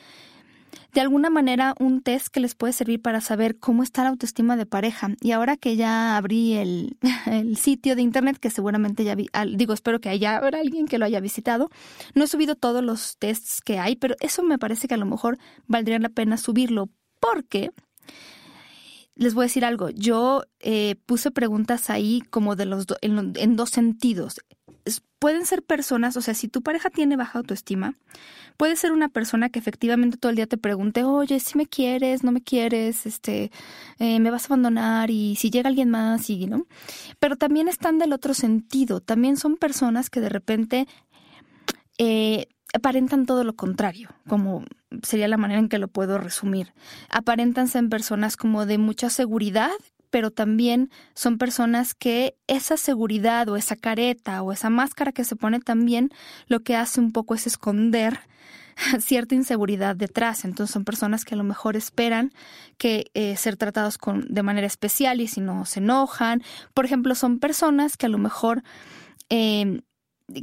[0.93, 4.57] de alguna manera un test que les puede servir para saber cómo está la autoestima
[4.57, 5.11] de pareja.
[5.21, 6.97] Y ahora que ya abrí el,
[7.57, 11.05] sitio de internet, que seguramente ya vi, digo, espero que haya habrá alguien que lo
[11.05, 11.71] haya visitado,
[12.15, 15.07] no he subido todos los tests que hay, pero eso me parece que a lo
[15.07, 16.89] mejor valdría la pena subirlo
[17.21, 17.71] porque
[19.17, 19.91] les voy a decir algo.
[19.91, 24.41] Yo eh, puse preguntas ahí como de los en, dos sentidos.
[25.19, 27.95] Pueden ser personas, o sea, si tu pareja tiene baja autoestima,
[28.57, 32.23] puede ser una persona que efectivamente todo el día te pregunte, oye, si me quieres,
[32.23, 33.51] no me quieres, este,
[33.99, 36.67] eh, me vas a abandonar y si llega alguien más y no.
[37.19, 39.01] Pero también están del otro sentido.
[39.01, 40.87] También son personas que de repente
[41.99, 44.65] eh, aparentan todo lo contrario, como
[45.03, 46.73] sería la manera en que lo puedo resumir.
[47.11, 49.73] Aparentan ser personas como de mucha seguridad,
[50.11, 55.37] pero también son personas que esa seguridad o esa careta o esa máscara que se
[55.37, 56.11] pone también
[56.47, 58.21] lo que hace un poco es esconder
[59.01, 60.45] cierta inseguridad detrás.
[60.45, 62.33] Entonces son personas que a lo mejor esperan
[62.79, 66.43] que eh, ser tratados con, de manera especial y si no se enojan.
[66.75, 68.63] Por ejemplo, son personas que a lo mejor
[69.31, 69.81] eh,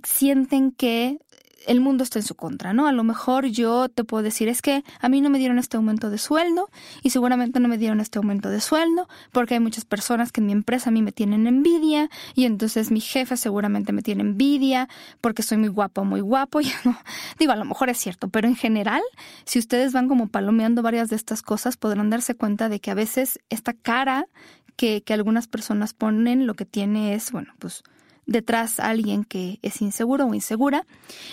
[0.03, 1.19] sienten que
[1.67, 2.87] el mundo está en su contra, ¿no?
[2.87, 5.77] A lo mejor yo te puedo decir, es que a mí no me dieron este
[5.77, 6.69] aumento de sueldo
[7.01, 10.47] y seguramente no me dieron este aumento de sueldo porque hay muchas personas que en
[10.47, 14.89] mi empresa a mí me tienen envidia y entonces mi jefe seguramente me tiene envidia
[15.21, 16.61] porque soy muy guapo muy guapo.
[16.63, 16.97] Y no,
[17.39, 19.01] digo, a lo mejor es cierto, pero en general,
[19.43, 22.93] si ustedes van como palomeando varias de estas cosas, podrán darse cuenta de que a
[22.93, 24.27] veces esta cara
[24.75, 27.83] que, que algunas personas ponen lo que tiene es, bueno, pues
[28.25, 30.85] detrás a alguien que es inseguro o insegura.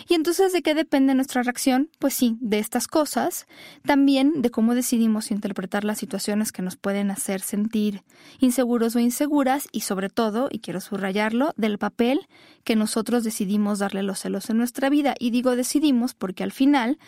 [0.08, 1.88] Y entonces, ¿de qué depende nuestra reacción?
[1.98, 3.46] Pues sí, de estas cosas,
[3.84, 8.02] también de cómo decidimos interpretar las situaciones que nos pueden hacer sentir
[8.40, 12.28] inseguros o inseguras y sobre todo, y quiero subrayarlo, del papel
[12.64, 15.14] que nosotros decidimos darle los celos en nuestra vida.
[15.18, 16.98] Y digo decidimos porque al final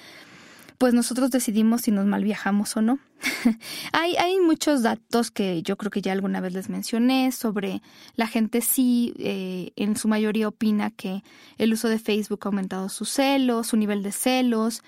[0.83, 2.99] pues nosotros decidimos si nos mal viajamos o no.
[3.93, 7.81] hay, hay muchos datos que yo creo que ya alguna vez les mencioné sobre
[8.17, 11.23] la gente sí, eh, en su mayoría opina que
[11.57, 14.83] el uso de Facebook ha aumentado sus celos, su nivel de celos.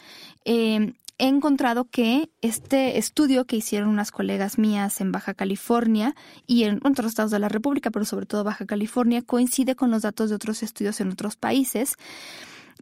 [0.45, 6.65] Eh, he encontrado que este estudio que hicieron unas colegas mías en Baja California y
[6.65, 10.29] en otros estados de la República, pero sobre todo Baja California, coincide con los datos
[10.29, 11.99] de otros estudios en otros países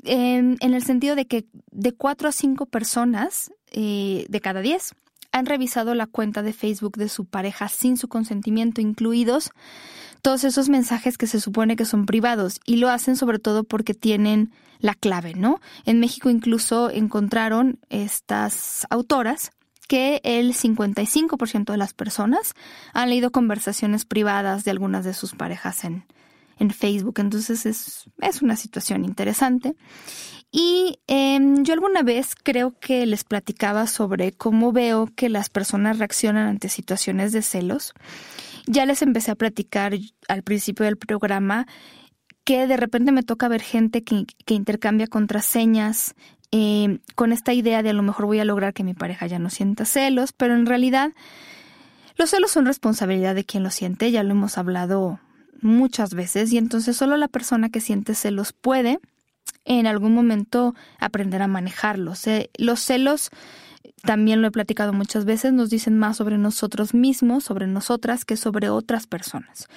[0.04, 4.94] en, el sentido de que de cuatro a cinco personas eh, de cada diez
[5.32, 9.50] han revisado la cuenta de Facebook de su pareja sin su consentimiento, incluidos
[10.20, 13.94] todos esos mensajes que se supone que son privados y lo hacen sobre todo porque
[13.94, 15.60] tienen la clave, ¿no?
[15.84, 19.52] En México incluso encontraron estas autoras
[19.88, 22.54] que el 55% de las personas
[22.92, 26.04] han leído conversaciones privadas de algunas de sus parejas en,
[26.58, 27.18] en Facebook.
[27.18, 29.74] Entonces es, es una situación interesante.
[30.54, 35.98] Y em, yo alguna vez creo que les platicaba sobre cómo veo que las personas
[35.98, 37.94] reaccionan ante situaciones de celos.
[38.66, 39.94] Ya les empecé a platicar
[40.28, 41.66] al principio del programa
[42.44, 46.14] que de repente me toca ver gente que, que intercambia contraseñas
[46.50, 49.38] em, con esta idea de a lo mejor voy a lograr que mi pareja ya
[49.38, 51.12] no sienta celos, pero en realidad
[52.16, 55.18] los celos son responsabilidad de quien lo siente, ya lo hemos hablado
[55.62, 59.00] muchas veces y entonces solo la persona que siente celos puede
[59.64, 62.26] en algún momento aprender a manejarlos.
[62.26, 63.30] Eh, los celos,
[64.02, 68.36] también lo he platicado muchas veces, nos dicen más sobre nosotros mismos, sobre nosotras, que
[68.36, 69.68] sobre otras personas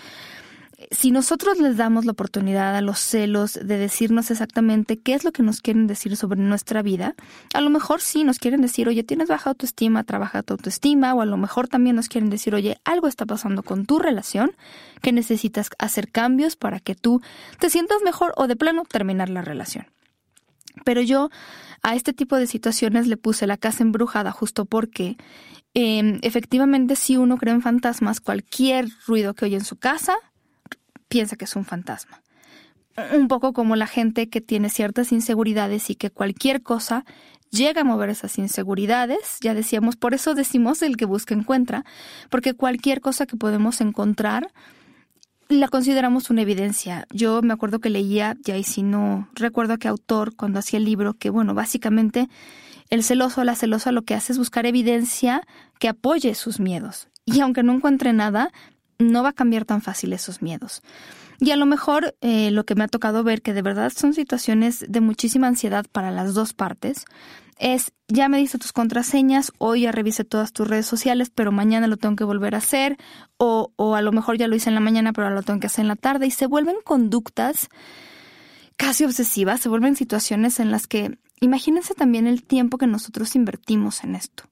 [0.91, 5.31] si nosotros les damos la oportunidad a los celos de decirnos exactamente qué es lo
[5.31, 7.15] que nos quieren decir sobre nuestra vida,
[7.53, 11.21] a lo mejor sí nos quieren decir, oye, tienes baja autoestima, trabaja tu autoestima, o
[11.21, 14.51] a lo mejor también nos quieren decir, oye, algo está pasando con tu relación,
[15.01, 17.21] que necesitas hacer cambios para que tú
[17.59, 19.87] te sientas mejor o de plano terminar la relación.
[20.83, 21.29] Pero yo
[21.81, 25.15] a este tipo de situaciones le puse la casa embrujada justo porque
[25.73, 30.15] em, efectivamente si uno cree en fantasmas, cualquier ruido que oye en su casa
[31.07, 32.21] piensa que es un fantasma.
[33.13, 37.05] Un poco como la gente que tiene ciertas inseguridades y que cualquier cosa
[37.51, 41.83] llega a mover esas inseguridades, ya decíamos, por eso decimos el que busca encuentra,
[42.29, 44.51] porque cualquier cosa que podemos encontrar
[45.47, 47.05] la consideramos una evidencia.
[47.11, 50.77] Yo me acuerdo que leía, ya y si no recuerdo a qué autor cuando hacía
[50.77, 52.29] el libro, que bueno, básicamente
[52.89, 55.45] el celoso o la celosa lo que hace es buscar evidencia
[55.79, 57.09] que apoye sus miedos.
[57.25, 58.51] Y aunque no encuentre nada,
[58.99, 60.81] no va a cambiar tan fácil esos miedos.
[61.39, 64.13] Y a lo mejor eh, lo que me ha tocado ver, que de verdad son
[64.13, 67.05] situaciones de muchísima ansiedad para las dos partes,
[67.57, 71.87] es ya me diste tus contraseñas, hoy ya revisé todas tus redes sociales, pero mañana
[71.87, 72.97] lo tengo que volver a hacer,
[73.37, 75.59] o, o a lo mejor ya lo hice en la mañana, pero ahora lo tengo
[75.59, 77.69] que hacer en la tarde, y se vuelven conductas
[78.77, 84.03] casi obsesivas, se vuelven situaciones en las que imagínense también el tiempo que nosotros invertimos
[84.03, 84.43] en esto.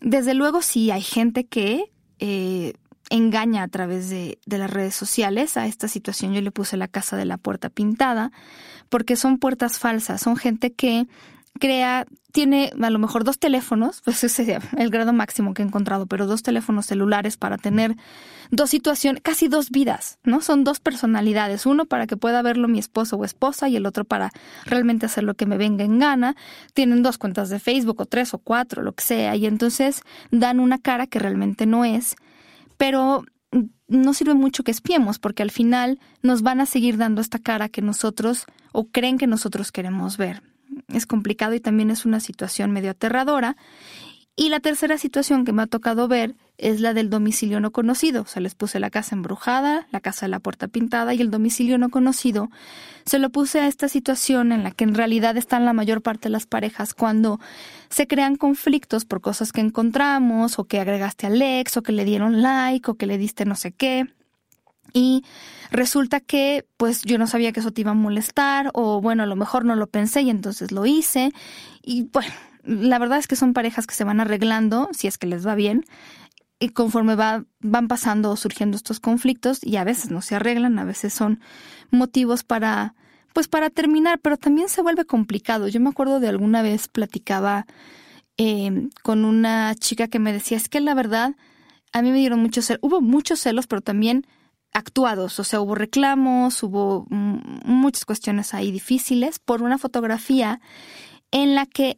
[0.00, 2.74] Desde luego sí hay gente que eh,
[3.10, 5.56] engaña a través de, de, las redes sociales.
[5.56, 8.32] A esta situación yo le puse la casa de la puerta pintada,
[8.88, 11.06] porque son puertas falsas, son gente que
[11.58, 15.64] crea, tiene a lo mejor dos teléfonos, pues ese es el grado máximo que he
[15.64, 17.96] encontrado, pero dos teléfonos celulares para tener
[18.50, 20.40] dos situaciones, casi dos vidas, ¿no?
[20.40, 24.04] Son dos personalidades, uno para que pueda verlo mi esposo o esposa y el otro
[24.04, 24.30] para
[24.64, 26.36] realmente hacer lo que me venga en gana.
[26.72, 30.60] Tienen dos cuentas de Facebook o tres o cuatro, lo que sea, y entonces dan
[30.60, 32.16] una cara que realmente no es
[32.76, 33.24] pero
[33.88, 37.68] no sirve mucho que espiemos porque al final nos van a seguir dando esta cara
[37.68, 40.42] que nosotros o creen que nosotros queremos ver.
[40.88, 43.56] Es complicado y también es una situación medio aterradora.
[44.38, 48.22] Y la tercera situación que me ha tocado ver es la del domicilio no conocido.
[48.22, 51.30] O sea, les puse la casa embrujada, la casa de la puerta pintada y el
[51.30, 52.50] domicilio no conocido.
[53.06, 56.24] Se lo puse a esta situación en la que en realidad están la mayor parte
[56.24, 57.40] de las parejas cuando
[57.88, 62.04] se crean conflictos por cosas que encontramos o que agregaste al ex o que le
[62.04, 64.04] dieron like o que le diste no sé qué.
[64.92, 65.24] Y
[65.70, 69.26] resulta que pues yo no sabía que eso te iba a molestar o bueno, a
[69.26, 71.32] lo mejor no lo pensé y entonces lo hice.
[71.82, 72.32] Y bueno,
[72.66, 75.54] la verdad es que son parejas que se van arreglando, si es que les va
[75.54, 75.84] bien,
[76.58, 80.78] y conforme va, van pasando o surgiendo estos conflictos, y a veces no se arreglan,
[80.78, 81.40] a veces son
[81.90, 82.94] motivos para,
[83.32, 85.68] pues para terminar, pero también se vuelve complicado.
[85.68, 87.66] Yo me acuerdo de alguna vez platicaba
[88.38, 91.36] eh, con una chica que me decía, es que la verdad,
[91.92, 94.26] a mí me dieron muchos celos, hubo muchos celos, pero también
[94.72, 100.60] actuados, o sea, hubo reclamos, hubo muchas cuestiones ahí difíciles por una fotografía
[101.30, 101.96] en la que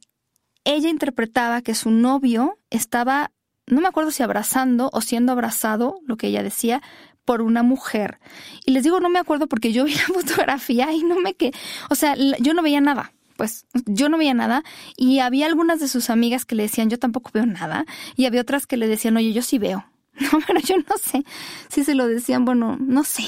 [0.69, 3.33] ella interpretaba que su novio estaba,
[3.67, 6.83] no me acuerdo si abrazando o siendo abrazado, lo que ella decía,
[7.25, 8.21] por una mujer.
[8.67, 11.53] Y les digo, no me acuerdo porque yo vi la fotografía y no me que,
[11.89, 13.13] o sea, yo no veía nada.
[13.37, 14.65] Pues yo no veía nada
[14.97, 17.87] y había algunas de sus amigas que le decían, yo tampoco veo nada.
[18.17, 19.87] Y había otras que le decían, oye, yo sí veo.
[20.21, 21.25] No, pero yo no sé
[21.69, 23.23] si se lo decían, bueno, no sé.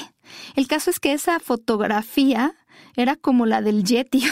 [0.56, 2.54] El caso es que esa fotografía
[2.96, 4.22] era como la del Yeti.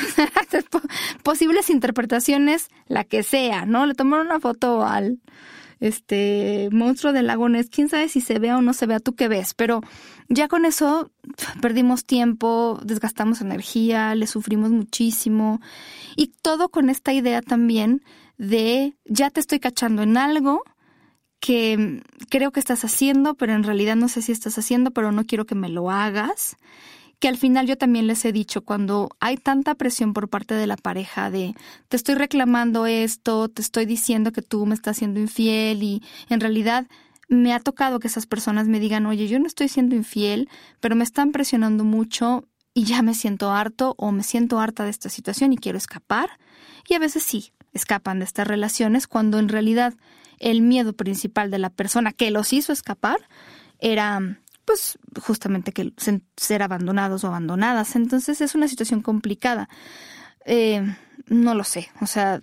[1.22, 3.86] Posibles interpretaciones, la que sea, ¿no?
[3.86, 5.20] Le tomaron una foto al
[5.80, 7.70] este monstruo del lago Ness.
[7.70, 9.54] Quién sabe si se vea o no se vea, tú qué ves.
[9.54, 9.80] Pero
[10.28, 11.10] ya con eso
[11.60, 15.60] perdimos tiempo, desgastamos energía, le sufrimos muchísimo.
[16.16, 18.02] Y todo con esta idea también
[18.36, 20.62] de ya te estoy cachando en algo
[21.40, 25.24] que creo que estás haciendo, pero en realidad no sé si estás haciendo, pero no
[25.24, 26.56] quiero que me lo hagas
[27.18, 30.66] que al final yo también les he dicho, cuando hay tanta presión por parte de
[30.66, 31.54] la pareja de
[31.88, 36.40] te estoy reclamando esto, te estoy diciendo que tú me estás siendo infiel y en
[36.40, 36.86] realidad
[37.28, 40.48] me ha tocado que esas personas me digan, oye, yo no estoy siendo infiel,
[40.80, 44.90] pero me están presionando mucho y ya me siento harto o me siento harta de
[44.90, 46.38] esta situación y quiero escapar.
[46.88, 49.94] Y a veces sí, escapan de estas relaciones cuando en realidad
[50.38, 53.28] el miedo principal de la persona que los hizo escapar
[53.80, 54.38] era
[54.68, 55.94] pues justamente que
[56.36, 57.96] ser abandonados o abandonadas.
[57.96, 59.70] Entonces es una situación complicada.
[60.44, 60.82] Eh,
[61.28, 62.42] no lo sé, o sea,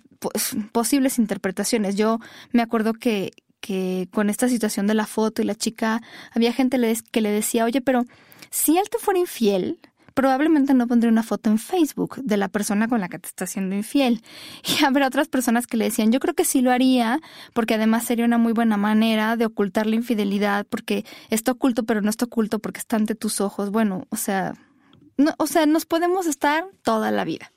[0.72, 1.94] posibles interpretaciones.
[1.94, 2.18] Yo
[2.50, 6.02] me acuerdo que, que con esta situación de la foto y la chica,
[6.32, 6.80] había gente
[7.12, 8.04] que le decía, oye, pero
[8.50, 9.78] si él te fuera infiel,
[10.16, 13.46] probablemente no pondría una foto en Facebook de la persona con la que te está
[13.46, 14.22] siendo infiel.
[14.80, 17.20] Y habrá otras personas que le decían, yo creo que sí lo haría,
[17.52, 22.00] porque además sería una muy buena manera de ocultar la infidelidad, porque está oculto, pero
[22.00, 23.70] no está oculto porque está ante tus ojos.
[23.70, 24.54] Bueno, o sea,
[25.18, 27.52] no, o sea, nos podemos estar toda la vida.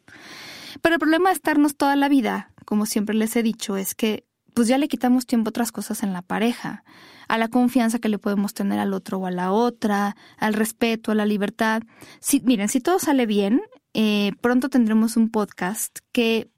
[0.82, 4.26] Pero el problema de estarnos toda la vida, como siempre les he dicho, es que
[4.54, 6.84] pues ya le quitamos tiempo a otras cosas en la pareja
[7.30, 11.12] a la confianza que le podemos tener al otro o a la otra, al respeto,
[11.12, 11.84] a la libertad.
[12.20, 13.62] Si, miren, si todo sale bien,
[13.94, 16.50] eh, pronto tendremos un podcast que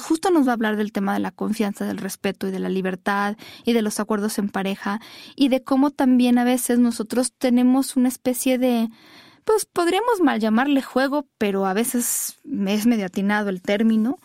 [0.00, 2.68] justo nos va a hablar del tema de la confianza, del respeto y de la
[2.68, 5.00] libertad y de los acuerdos en pareja
[5.34, 8.88] y de cómo también a veces nosotros tenemos una especie de,
[9.44, 14.20] pues podríamos mal llamarle juego, pero a veces es medio atinado el término,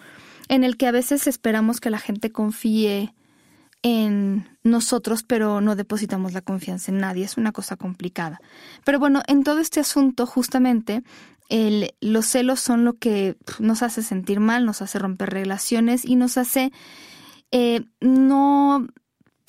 [0.47, 3.15] en el que a veces esperamos que la gente confíe
[3.88, 7.23] en nosotros, pero no depositamos la confianza en nadie.
[7.23, 8.41] Es una cosa complicada.
[8.83, 11.03] Pero bueno, en todo este asunto, justamente,
[12.01, 16.38] los celos son lo que nos hace sentir mal, nos hace romper relaciones y nos
[16.38, 16.73] hace
[17.51, 18.85] eh, no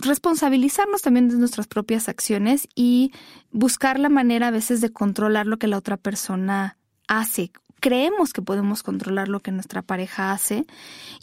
[0.00, 3.10] responsabilizarnos también de nuestras propias acciones y
[3.50, 6.78] buscar la manera a veces de controlar lo que la otra persona
[7.08, 7.50] hace.
[7.80, 10.64] Creemos que podemos controlar lo que nuestra pareja hace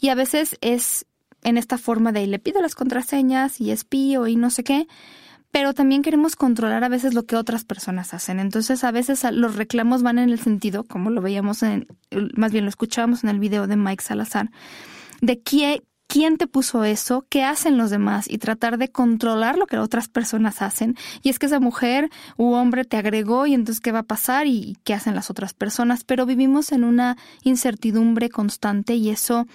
[0.02, 1.06] y a veces es
[1.46, 4.88] en esta forma de le pido las contraseñas y espío y no sé qué,
[5.52, 8.40] pero también queremos controlar a veces lo que otras personas hacen.
[8.40, 11.86] Entonces, a veces los reclamos van en el sentido, como lo veíamos en,
[12.34, 14.50] más bien lo escuchábamos en el video de Mike Salazar,
[15.20, 19.66] de quién, quién te puso eso, qué hacen los demás y tratar de controlar lo
[19.66, 20.96] que otras personas hacen.
[21.22, 24.46] Y es que esa mujer u hombre te agregó y entonces qué va a pasar
[24.46, 26.04] y qué hacen las otras personas.
[26.04, 29.46] Pero vivimos en una incertidumbre constante y eso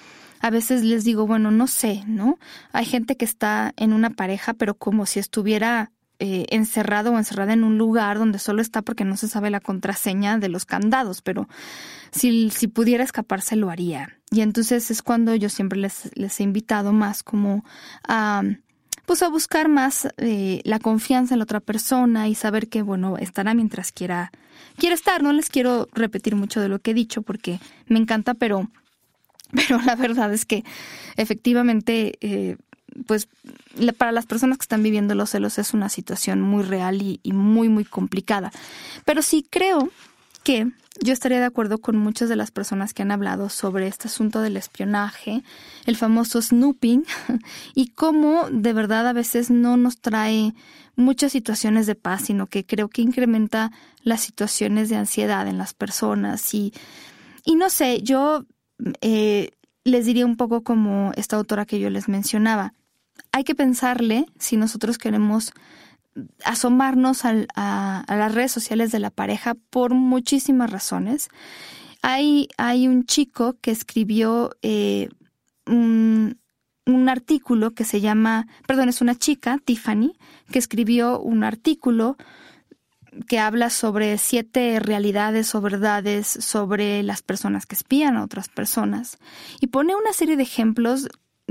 [0.41, 2.38] a veces les digo, bueno, no sé, ¿no?
[2.72, 5.91] Hay gente que está en una pareja, pero como si estuviera
[6.24, 9.59] eh, encerrado o encerrada en un lugar donde solo está porque no se sabe la
[9.59, 11.49] contraseña de los candados, pero
[12.11, 14.19] si, si pudiera escaparse lo haría.
[14.30, 17.65] Y entonces es cuando yo siempre les, les he invitado más como
[18.07, 18.43] a
[19.07, 23.17] pues a buscar más eh, la confianza en la otra persona y saber que bueno
[23.17, 24.32] estará mientras quiera
[24.78, 28.36] quiera estar no les quiero repetir mucho de lo que he dicho porque me encanta
[28.36, 28.69] pero
[29.53, 30.63] pero la verdad es que
[31.17, 32.57] efectivamente eh,
[33.06, 33.28] pues
[33.98, 37.34] para las personas que están viviendo los celos es una situación muy real y, y
[37.34, 38.52] muy, muy complicada.
[39.06, 39.89] Pero sí creo
[40.44, 40.68] que
[41.00, 44.42] yo estaría de acuerdo con muchas de las personas que han hablado sobre este asunto
[44.42, 45.44] del espionaje,
[45.86, 47.06] el famoso snooping,
[47.76, 50.54] y cómo de verdad a veces no nos trae
[50.96, 53.72] muchas situaciones de paz, sino que creo que incrementa
[54.04, 56.54] las situaciones de ansiedad en las personas.
[56.54, 56.74] Y,
[57.46, 58.46] y no sé, yo
[59.02, 59.52] eh,
[59.84, 62.74] les diría un poco como esta autora que yo les mencionaba.
[63.32, 65.54] Hay que pensarle si nosotros queremos
[66.44, 71.30] asomarnos a, las redes sociales de la pareja por muchísimas razones.
[72.02, 75.10] Hay, hay un chico que escribió eh,
[75.66, 76.40] un,
[76.86, 80.14] un, artículo que se llama, perdón, es una chica, Tiffany,
[80.52, 82.18] que escribió un artículo
[83.28, 89.18] que habla sobre siete realidades o verdades sobre las personas que espían a otras personas
[89.60, 91.10] y pone una serie de ejemplos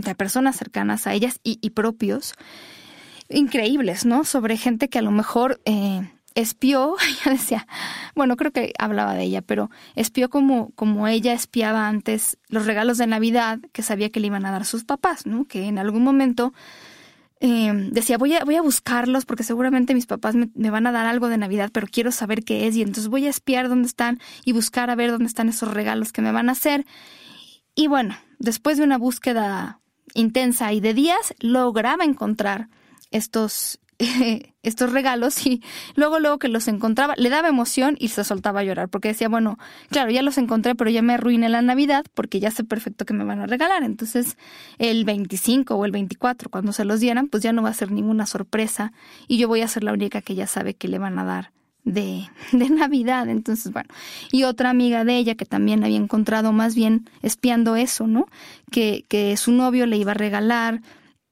[0.09, 2.35] de personas cercanas a ellas y, propios
[3.29, 4.25] increíbles, ¿no?
[4.25, 7.67] Sobre gente que a lo mejor eh, espió, ella decía,
[8.15, 12.99] bueno, creo que hablaba de ella, pero espió como, como ella espiaba antes los regalos
[12.99, 15.45] de Navidad que sabía que le iban a dar sus papás, ¿no?
[15.45, 16.53] Que en algún momento
[17.43, 21.07] eh, decía, voy a, voy a buscarlos porque seguramente mis papás me, van a dar
[21.07, 24.21] algo de Navidad, pero quiero saber qué es y entonces voy a espiar dónde están
[24.45, 26.85] y buscar a ver dónde están esos regalos que me van a hacer.
[27.75, 29.80] Y bueno, después de una búsqueda
[30.15, 32.69] intensa y de días, lograba encontrar
[33.11, 33.81] estos,
[34.63, 35.63] estos regalos y
[35.95, 39.29] luego, luego que los encontraba, le daba emoción y se soltaba a llorar porque decía,
[39.29, 39.59] bueno,
[39.91, 43.15] claro, ya los encontré, pero ya me arruiné la Navidad porque ya sé perfecto que
[43.15, 43.83] me van a regalar.
[43.83, 44.37] Entonces,
[44.79, 47.91] el 25 o el 24, cuando se los dieran, pues ya no va a ser
[47.91, 48.93] ninguna sorpresa
[49.29, 51.53] y yo voy a ser la única que ya sabe que le van a dar
[51.85, 53.29] de, de Navidad.
[53.29, 53.89] Entonces, bueno,
[54.33, 58.27] y otra amiga de ella que también había encontrado más bien espiando eso, ¿no?
[58.71, 60.81] Que, que su novio le iba a regalar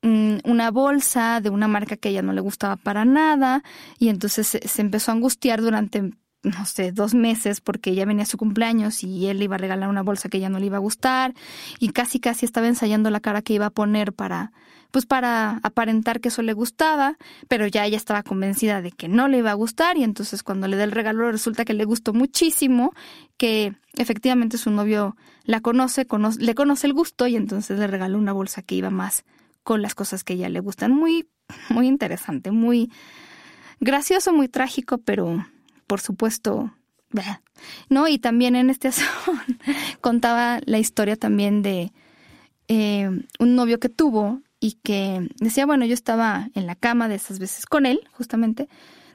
[0.02, 3.64] Mm, una bolsa de una marca que a ella no le gustaba para nada
[3.98, 6.12] y entonces se, empezó a angustiar durante
[6.44, 9.88] no sé, dos meses porque ya venía su cumpleaños y él le iba a regalar
[9.88, 11.34] una bolsa que ella no le iba a gustar
[11.80, 14.52] y casi casi estaba ensayando la cara que iba a poner para
[14.90, 17.16] pues para aparentar que eso le gustaba,
[17.48, 20.66] pero ya ella estaba convencida de que no le iba a gustar y entonces cuando
[20.66, 22.92] le da el regalo resulta que le gustó muchísimo,
[23.36, 26.06] que efectivamente su novio la conoce,
[26.38, 29.24] le conoce el gusto y entonces le regaló una bolsa que iba más
[29.62, 30.92] con las cosas que a ella le gustan.
[30.92, 31.28] Muy,
[31.68, 32.90] muy interesante, muy
[33.80, 35.46] gracioso, muy trágico, pero
[35.86, 36.72] por supuesto,
[37.90, 38.08] ¿no?
[38.08, 38.90] Y también en este
[40.00, 41.92] contaba la historia también de
[42.68, 47.16] eh, un novio que tuvo y que decía, bueno, yo estaba en la cama de
[47.16, 48.68] esas veces con él, justamente,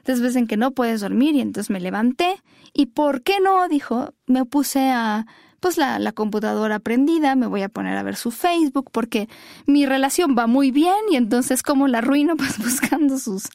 [0.04, 2.42] esas veces en que no puedes dormir y entonces me levanté
[2.72, 3.68] y ¿por qué no?
[3.68, 5.26] Dijo, me puse a
[5.60, 9.30] pues la, la computadora prendida, me voy a poner a ver su Facebook porque
[9.66, 13.48] mi relación va muy bien y entonces como la arruino pues buscando sus,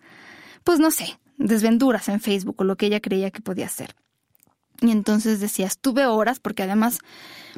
[0.64, 3.96] pues no sé, desventuras en Facebook o lo que ella creía que podía hacer.
[4.82, 7.00] Y entonces decía, estuve horas, porque además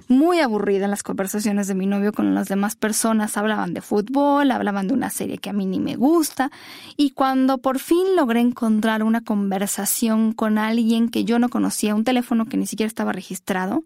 [0.08, 3.38] muy aburrida en las conversaciones de mi novio con las demás personas.
[3.38, 6.52] Hablaban de fútbol, hablaban de una serie que a mí ni me gusta.
[6.98, 12.04] Y cuando por fin logré encontrar una conversación con alguien que yo no conocía, un
[12.04, 13.84] teléfono que ni siquiera estaba registrado,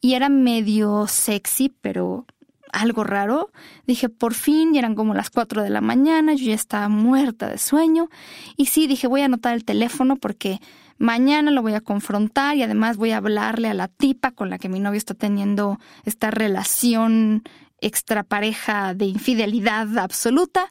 [0.00, 2.26] y era medio sexy, pero
[2.72, 3.50] algo raro.
[3.86, 7.48] Dije, por fin, y eran como las cuatro de la mañana, yo ya estaba muerta
[7.48, 8.08] de sueño.
[8.56, 10.60] Y sí, dije, voy a anotar el teléfono porque
[11.00, 14.58] Mañana lo voy a confrontar y además voy a hablarle a la tipa con la
[14.58, 17.42] que mi novio está teniendo esta relación
[17.80, 20.70] extrapareja de infidelidad absoluta.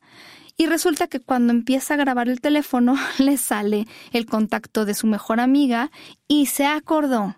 [0.55, 5.07] Y resulta que cuando empieza a grabar el teléfono le sale el contacto de su
[5.07, 5.89] mejor amiga
[6.27, 7.35] y se acordó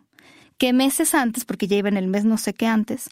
[0.57, 3.09] que meses antes, porque ya iba en el mes no sé qué antes,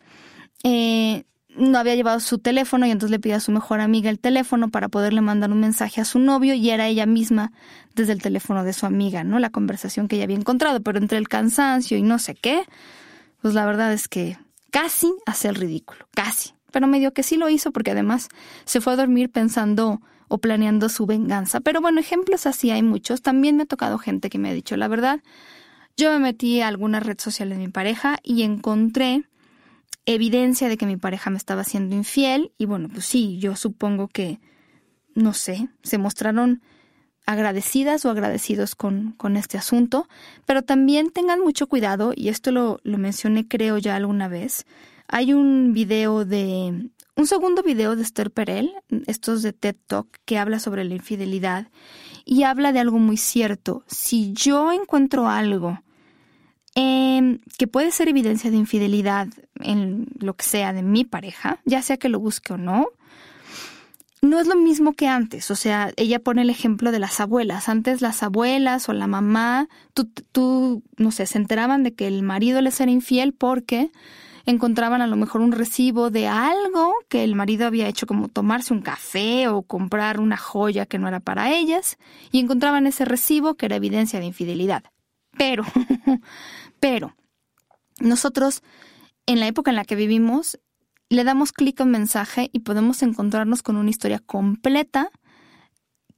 [0.66, 1.24] eh,
[1.56, 4.70] no había llevado su teléfono y entonces le pidió a su mejor amiga el teléfono
[4.70, 7.52] para poderle mandar un mensaje a su novio y era ella misma
[7.96, 9.40] desde el teléfono de su amiga, ¿no?
[9.40, 12.64] La conversación que ella había encontrado, pero entre el cansancio y no sé qué,
[13.42, 14.38] pues la verdad es que
[14.70, 16.54] casi hace el ridículo, casi.
[16.72, 18.30] Pero medio que sí lo hizo porque además
[18.66, 21.60] se fue a dormir pensando o planeando su venganza.
[21.60, 23.22] Pero bueno, ejemplos así hay muchos.
[23.24, 25.22] También me ha tocado gente que me ha dicho la verdad.
[25.98, 29.24] Yo me metí a alguna red social de mi pareja y encontré
[30.06, 34.08] evidencia de que mi pareja me estaba siendo infiel y bueno, pues sí, yo supongo
[34.08, 34.40] que,
[35.16, 36.62] no sé, se mostraron
[37.26, 40.08] agradecidas o agradecidos con, con este asunto,
[40.46, 44.66] pero también tengan mucho cuidado, y esto lo, lo mencioné creo ya alguna vez,
[45.08, 48.72] hay un video de, un segundo video de Esther Perel,
[49.06, 51.68] estos de TED Talk, que habla sobre la infidelidad
[52.26, 53.84] y habla de algo muy cierto.
[53.88, 55.82] Si yo encuentro algo
[56.82, 59.28] Em, que puede ser evidencia de infidelidad
[59.60, 62.88] en lo que sea de mi pareja, ya sea que lo busque o no,
[64.22, 65.52] no es lo mismo que antes.
[65.52, 67.68] O sea, ella pone el ejemplo de las abuelas.
[67.68, 72.24] Antes las abuelas o la mamá, tú, tú, no sé, se enteraban de que el
[72.24, 73.92] marido les era infiel porque
[74.46, 78.74] encontraban a lo mejor un recibo de algo que el marido había hecho como tomarse
[78.74, 81.98] un café o comprar una joya que no era para ellas
[82.32, 84.84] y encontraban ese recibo que era evidencia de infidelidad.
[85.38, 85.64] Pero,
[86.80, 87.16] pero,
[88.00, 88.62] nosotros
[89.26, 90.60] en la época en la que vivimos
[91.10, 95.12] le damos clic a un mensaje y podemos encontrarnos con una historia completa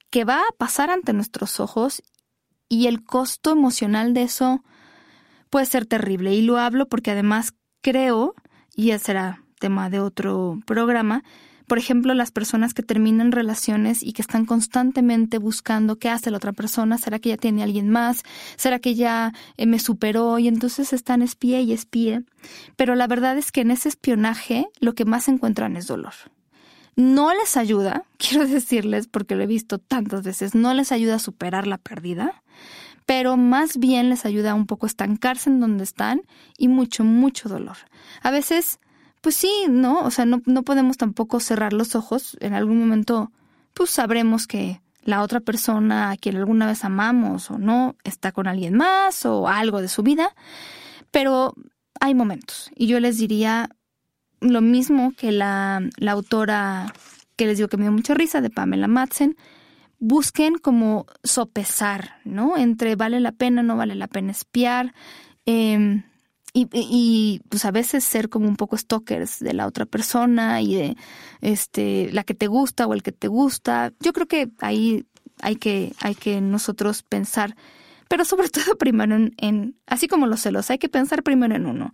[0.09, 2.03] que va a pasar ante nuestros ojos
[2.68, 4.64] y el costo emocional de eso
[5.49, 6.34] puede ser terrible.
[6.34, 8.36] Y lo hablo porque además creo,
[8.76, 11.24] y ese será tema de otro programa,
[11.72, 16.36] por ejemplo, las personas que terminan relaciones y que están constantemente buscando qué hace la
[16.36, 18.24] otra persona, ¿será que ya tiene alguien más?
[18.57, 20.38] ¿Será que ya eh, me superó?
[20.38, 22.24] Y entonces están espía y espía.
[22.76, 26.11] Pero la verdad es que en ese espionaje lo que más encuentran es dolor.
[26.97, 31.19] No les ayuda, quiero decirles, porque lo he visto tantas veces, no les ayuda a
[31.19, 32.43] superar la pérdida,
[33.05, 36.24] pero más bien les ayuda un poco a estancarse en donde están
[36.57, 37.78] y mucho, mucho dolor.
[38.22, 38.82] A veces
[39.22, 40.01] pues sí, ¿no?
[40.01, 42.38] O sea, no, no podemos tampoco cerrar los ojos.
[42.39, 43.32] En algún momento,
[43.74, 48.47] pues sabremos que la otra persona a quien alguna vez amamos o no está con
[48.47, 50.36] alguien más o algo de su vida,
[51.11, 51.55] pero
[51.99, 52.72] hay momentos.
[52.76, 53.69] Y yo les diría
[54.39, 56.93] lo mismo que la, la autora
[57.36, 59.36] que les digo que me dio mucha risa, de Pamela Madsen,
[59.99, 62.57] busquen como sopesar, ¿no?
[62.57, 64.93] Entre vale la pena, no vale la pena espiar.
[65.45, 66.03] Eh,
[66.54, 70.76] y, y, pues a veces ser como un poco stalkers de la otra persona y
[70.76, 70.97] de
[71.39, 73.93] este la que te gusta o el que te gusta.
[74.02, 75.06] Yo creo que ahí
[75.41, 77.56] hay que, hay que nosotros pensar,
[78.10, 81.66] pero sobre todo primero en, en, así como los celos, hay que pensar primero en
[81.66, 81.93] uno.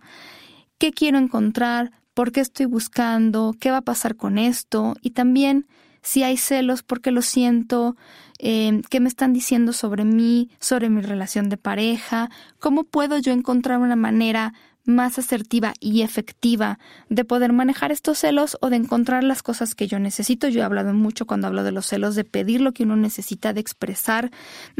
[0.78, 1.92] ¿Qué quiero encontrar?
[2.14, 3.54] ¿Por qué estoy buscando?
[3.58, 4.94] ¿Qué va a pasar con esto?
[5.02, 5.66] Y también
[6.02, 7.96] si hay celos, ¿por qué lo siento?
[8.38, 13.32] Eh, qué me están diciendo sobre mí, sobre mi relación de pareja, cómo puedo yo
[13.32, 14.54] encontrar una manera
[14.88, 16.78] más asertiva y efectiva
[17.10, 20.48] de poder manejar estos celos o de encontrar las cosas que yo necesito.
[20.48, 23.52] Yo he hablado mucho cuando hablo de los celos de pedir lo que uno necesita,
[23.52, 24.30] de expresar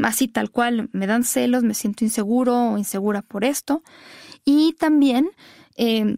[0.03, 3.83] así tal cual, me dan celos, me siento inseguro o insegura por esto.
[4.43, 5.29] Y también
[5.77, 6.17] eh,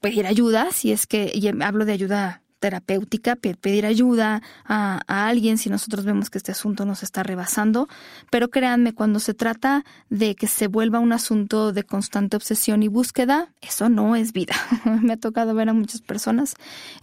[0.00, 6.04] pedir ayuda, si es que hablo de ayuda terapéutica, pedir ayuda a, alguien si nosotros
[6.04, 7.88] vemos que este asunto nos está rebasando.
[8.30, 12.88] Pero créanme, cuando se trata de que se vuelva un asunto de constante obsesión y
[12.88, 14.54] búsqueda, eso no es vida.
[15.02, 16.54] Me ha tocado ver a muchas personas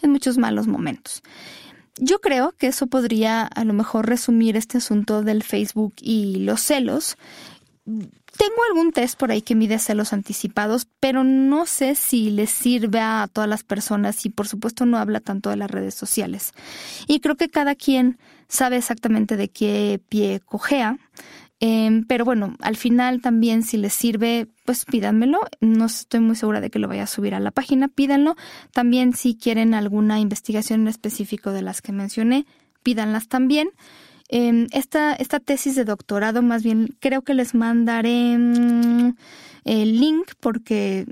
[0.01, 1.23] en muchos malos momentos.
[1.97, 6.61] Yo creo que eso podría a lo mejor resumir este asunto del Facebook y los
[6.61, 7.17] celos
[8.37, 12.99] tengo algún test por ahí que mide celos anticipados, pero no sé si les sirve
[12.99, 16.51] a todas las personas y por supuesto no habla tanto de las redes sociales.
[17.07, 18.17] Y creo que cada quien
[18.47, 20.97] sabe exactamente de qué pie cojea.
[21.59, 25.39] Em, pero bueno, al final también si les sirve, pues pídanmelo.
[25.61, 28.35] No estoy muy segura de que lo vaya a subir a la página, pídanlo.
[28.73, 32.45] También si quieren alguna investigación en específico de las que mencioné,
[32.81, 33.69] pídanlas también.
[34.29, 39.15] Em, esta, esta tesis de doctorado, más bien, creo que les mandaré mm,
[39.65, 41.05] el link porque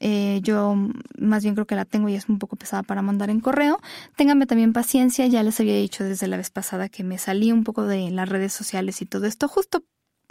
[0.00, 0.76] eh, yo
[1.18, 3.80] más bien creo que la tengo y es un poco pesada para mandar en correo.
[4.16, 7.64] Ténganme también paciencia, ya les había dicho desde la vez pasada que me salí un
[7.64, 9.84] poco de las redes sociales y todo esto, justo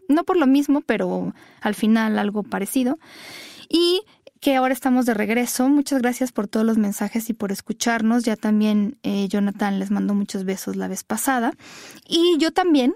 [0.09, 2.99] no por lo mismo, pero al final algo parecido.
[3.69, 4.01] Y
[4.43, 5.69] que ahora estamos de regreso.
[5.69, 8.25] Muchas gracias por todos los mensajes y por escucharnos.
[8.25, 11.53] Ya también eh, Jonathan les mandó muchos besos la vez pasada.
[12.05, 12.93] Y yo también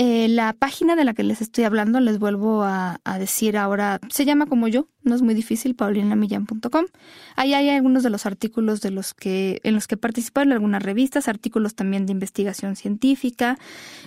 [0.00, 4.24] eh, la página de la que les estoy hablando, les vuelvo a, decir ahora, se
[4.24, 6.84] llama como yo, no es muy difícil, paulinamillan.com.
[7.34, 10.84] Ahí hay algunos de los artículos de los que, en los que participo en algunas
[10.84, 13.58] revistas, artículos también de investigación científica.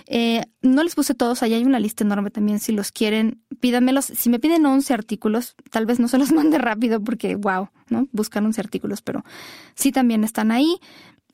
[0.06, 4.06] Eh, no les puse todos, ahí hay una lista enorme también, si los quieren, pídanmelos.
[4.06, 8.08] Si me piden 11 artículos, tal vez no se los mande rápido porque, wow, ¿no?
[8.12, 9.26] Buscan 11 artículos, pero
[9.74, 10.78] sí también están ahí.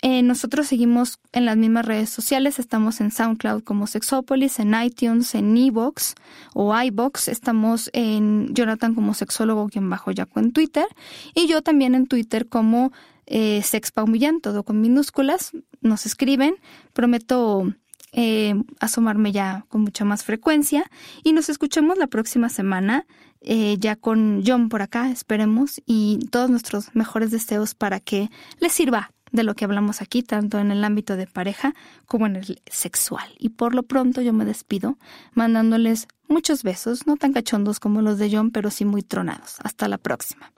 [0.00, 5.34] Eh, nosotros seguimos en las mismas redes sociales, estamos en SoundCloud como Sexópolis, en iTunes,
[5.34, 6.14] en Evox
[6.54, 10.86] o iBox, estamos en Jonathan como sexólogo quien bajo Yaco en Twitter.
[11.34, 12.92] Y yo también en Twitter como
[13.26, 16.54] eh, Sexpaumillan, todo con minúsculas, nos escriben,
[16.92, 17.64] prometo
[18.12, 20.88] eh, asomarme ya con mucha más frecuencia.
[21.24, 23.04] Y nos escuchemos la próxima semana.
[23.40, 28.72] Eh, ya con John por acá, esperemos, y todos nuestros mejores deseos para que les
[28.72, 31.74] sirva de lo que hablamos aquí, tanto en el ámbito de pareja
[32.06, 33.28] como en el sexual.
[33.38, 34.98] Y por lo pronto yo me despido
[35.34, 39.56] mandándoles muchos besos, no tan cachondos como los de John, pero sí muy tronados.
[39.62, 40.52] Hasta la próxima.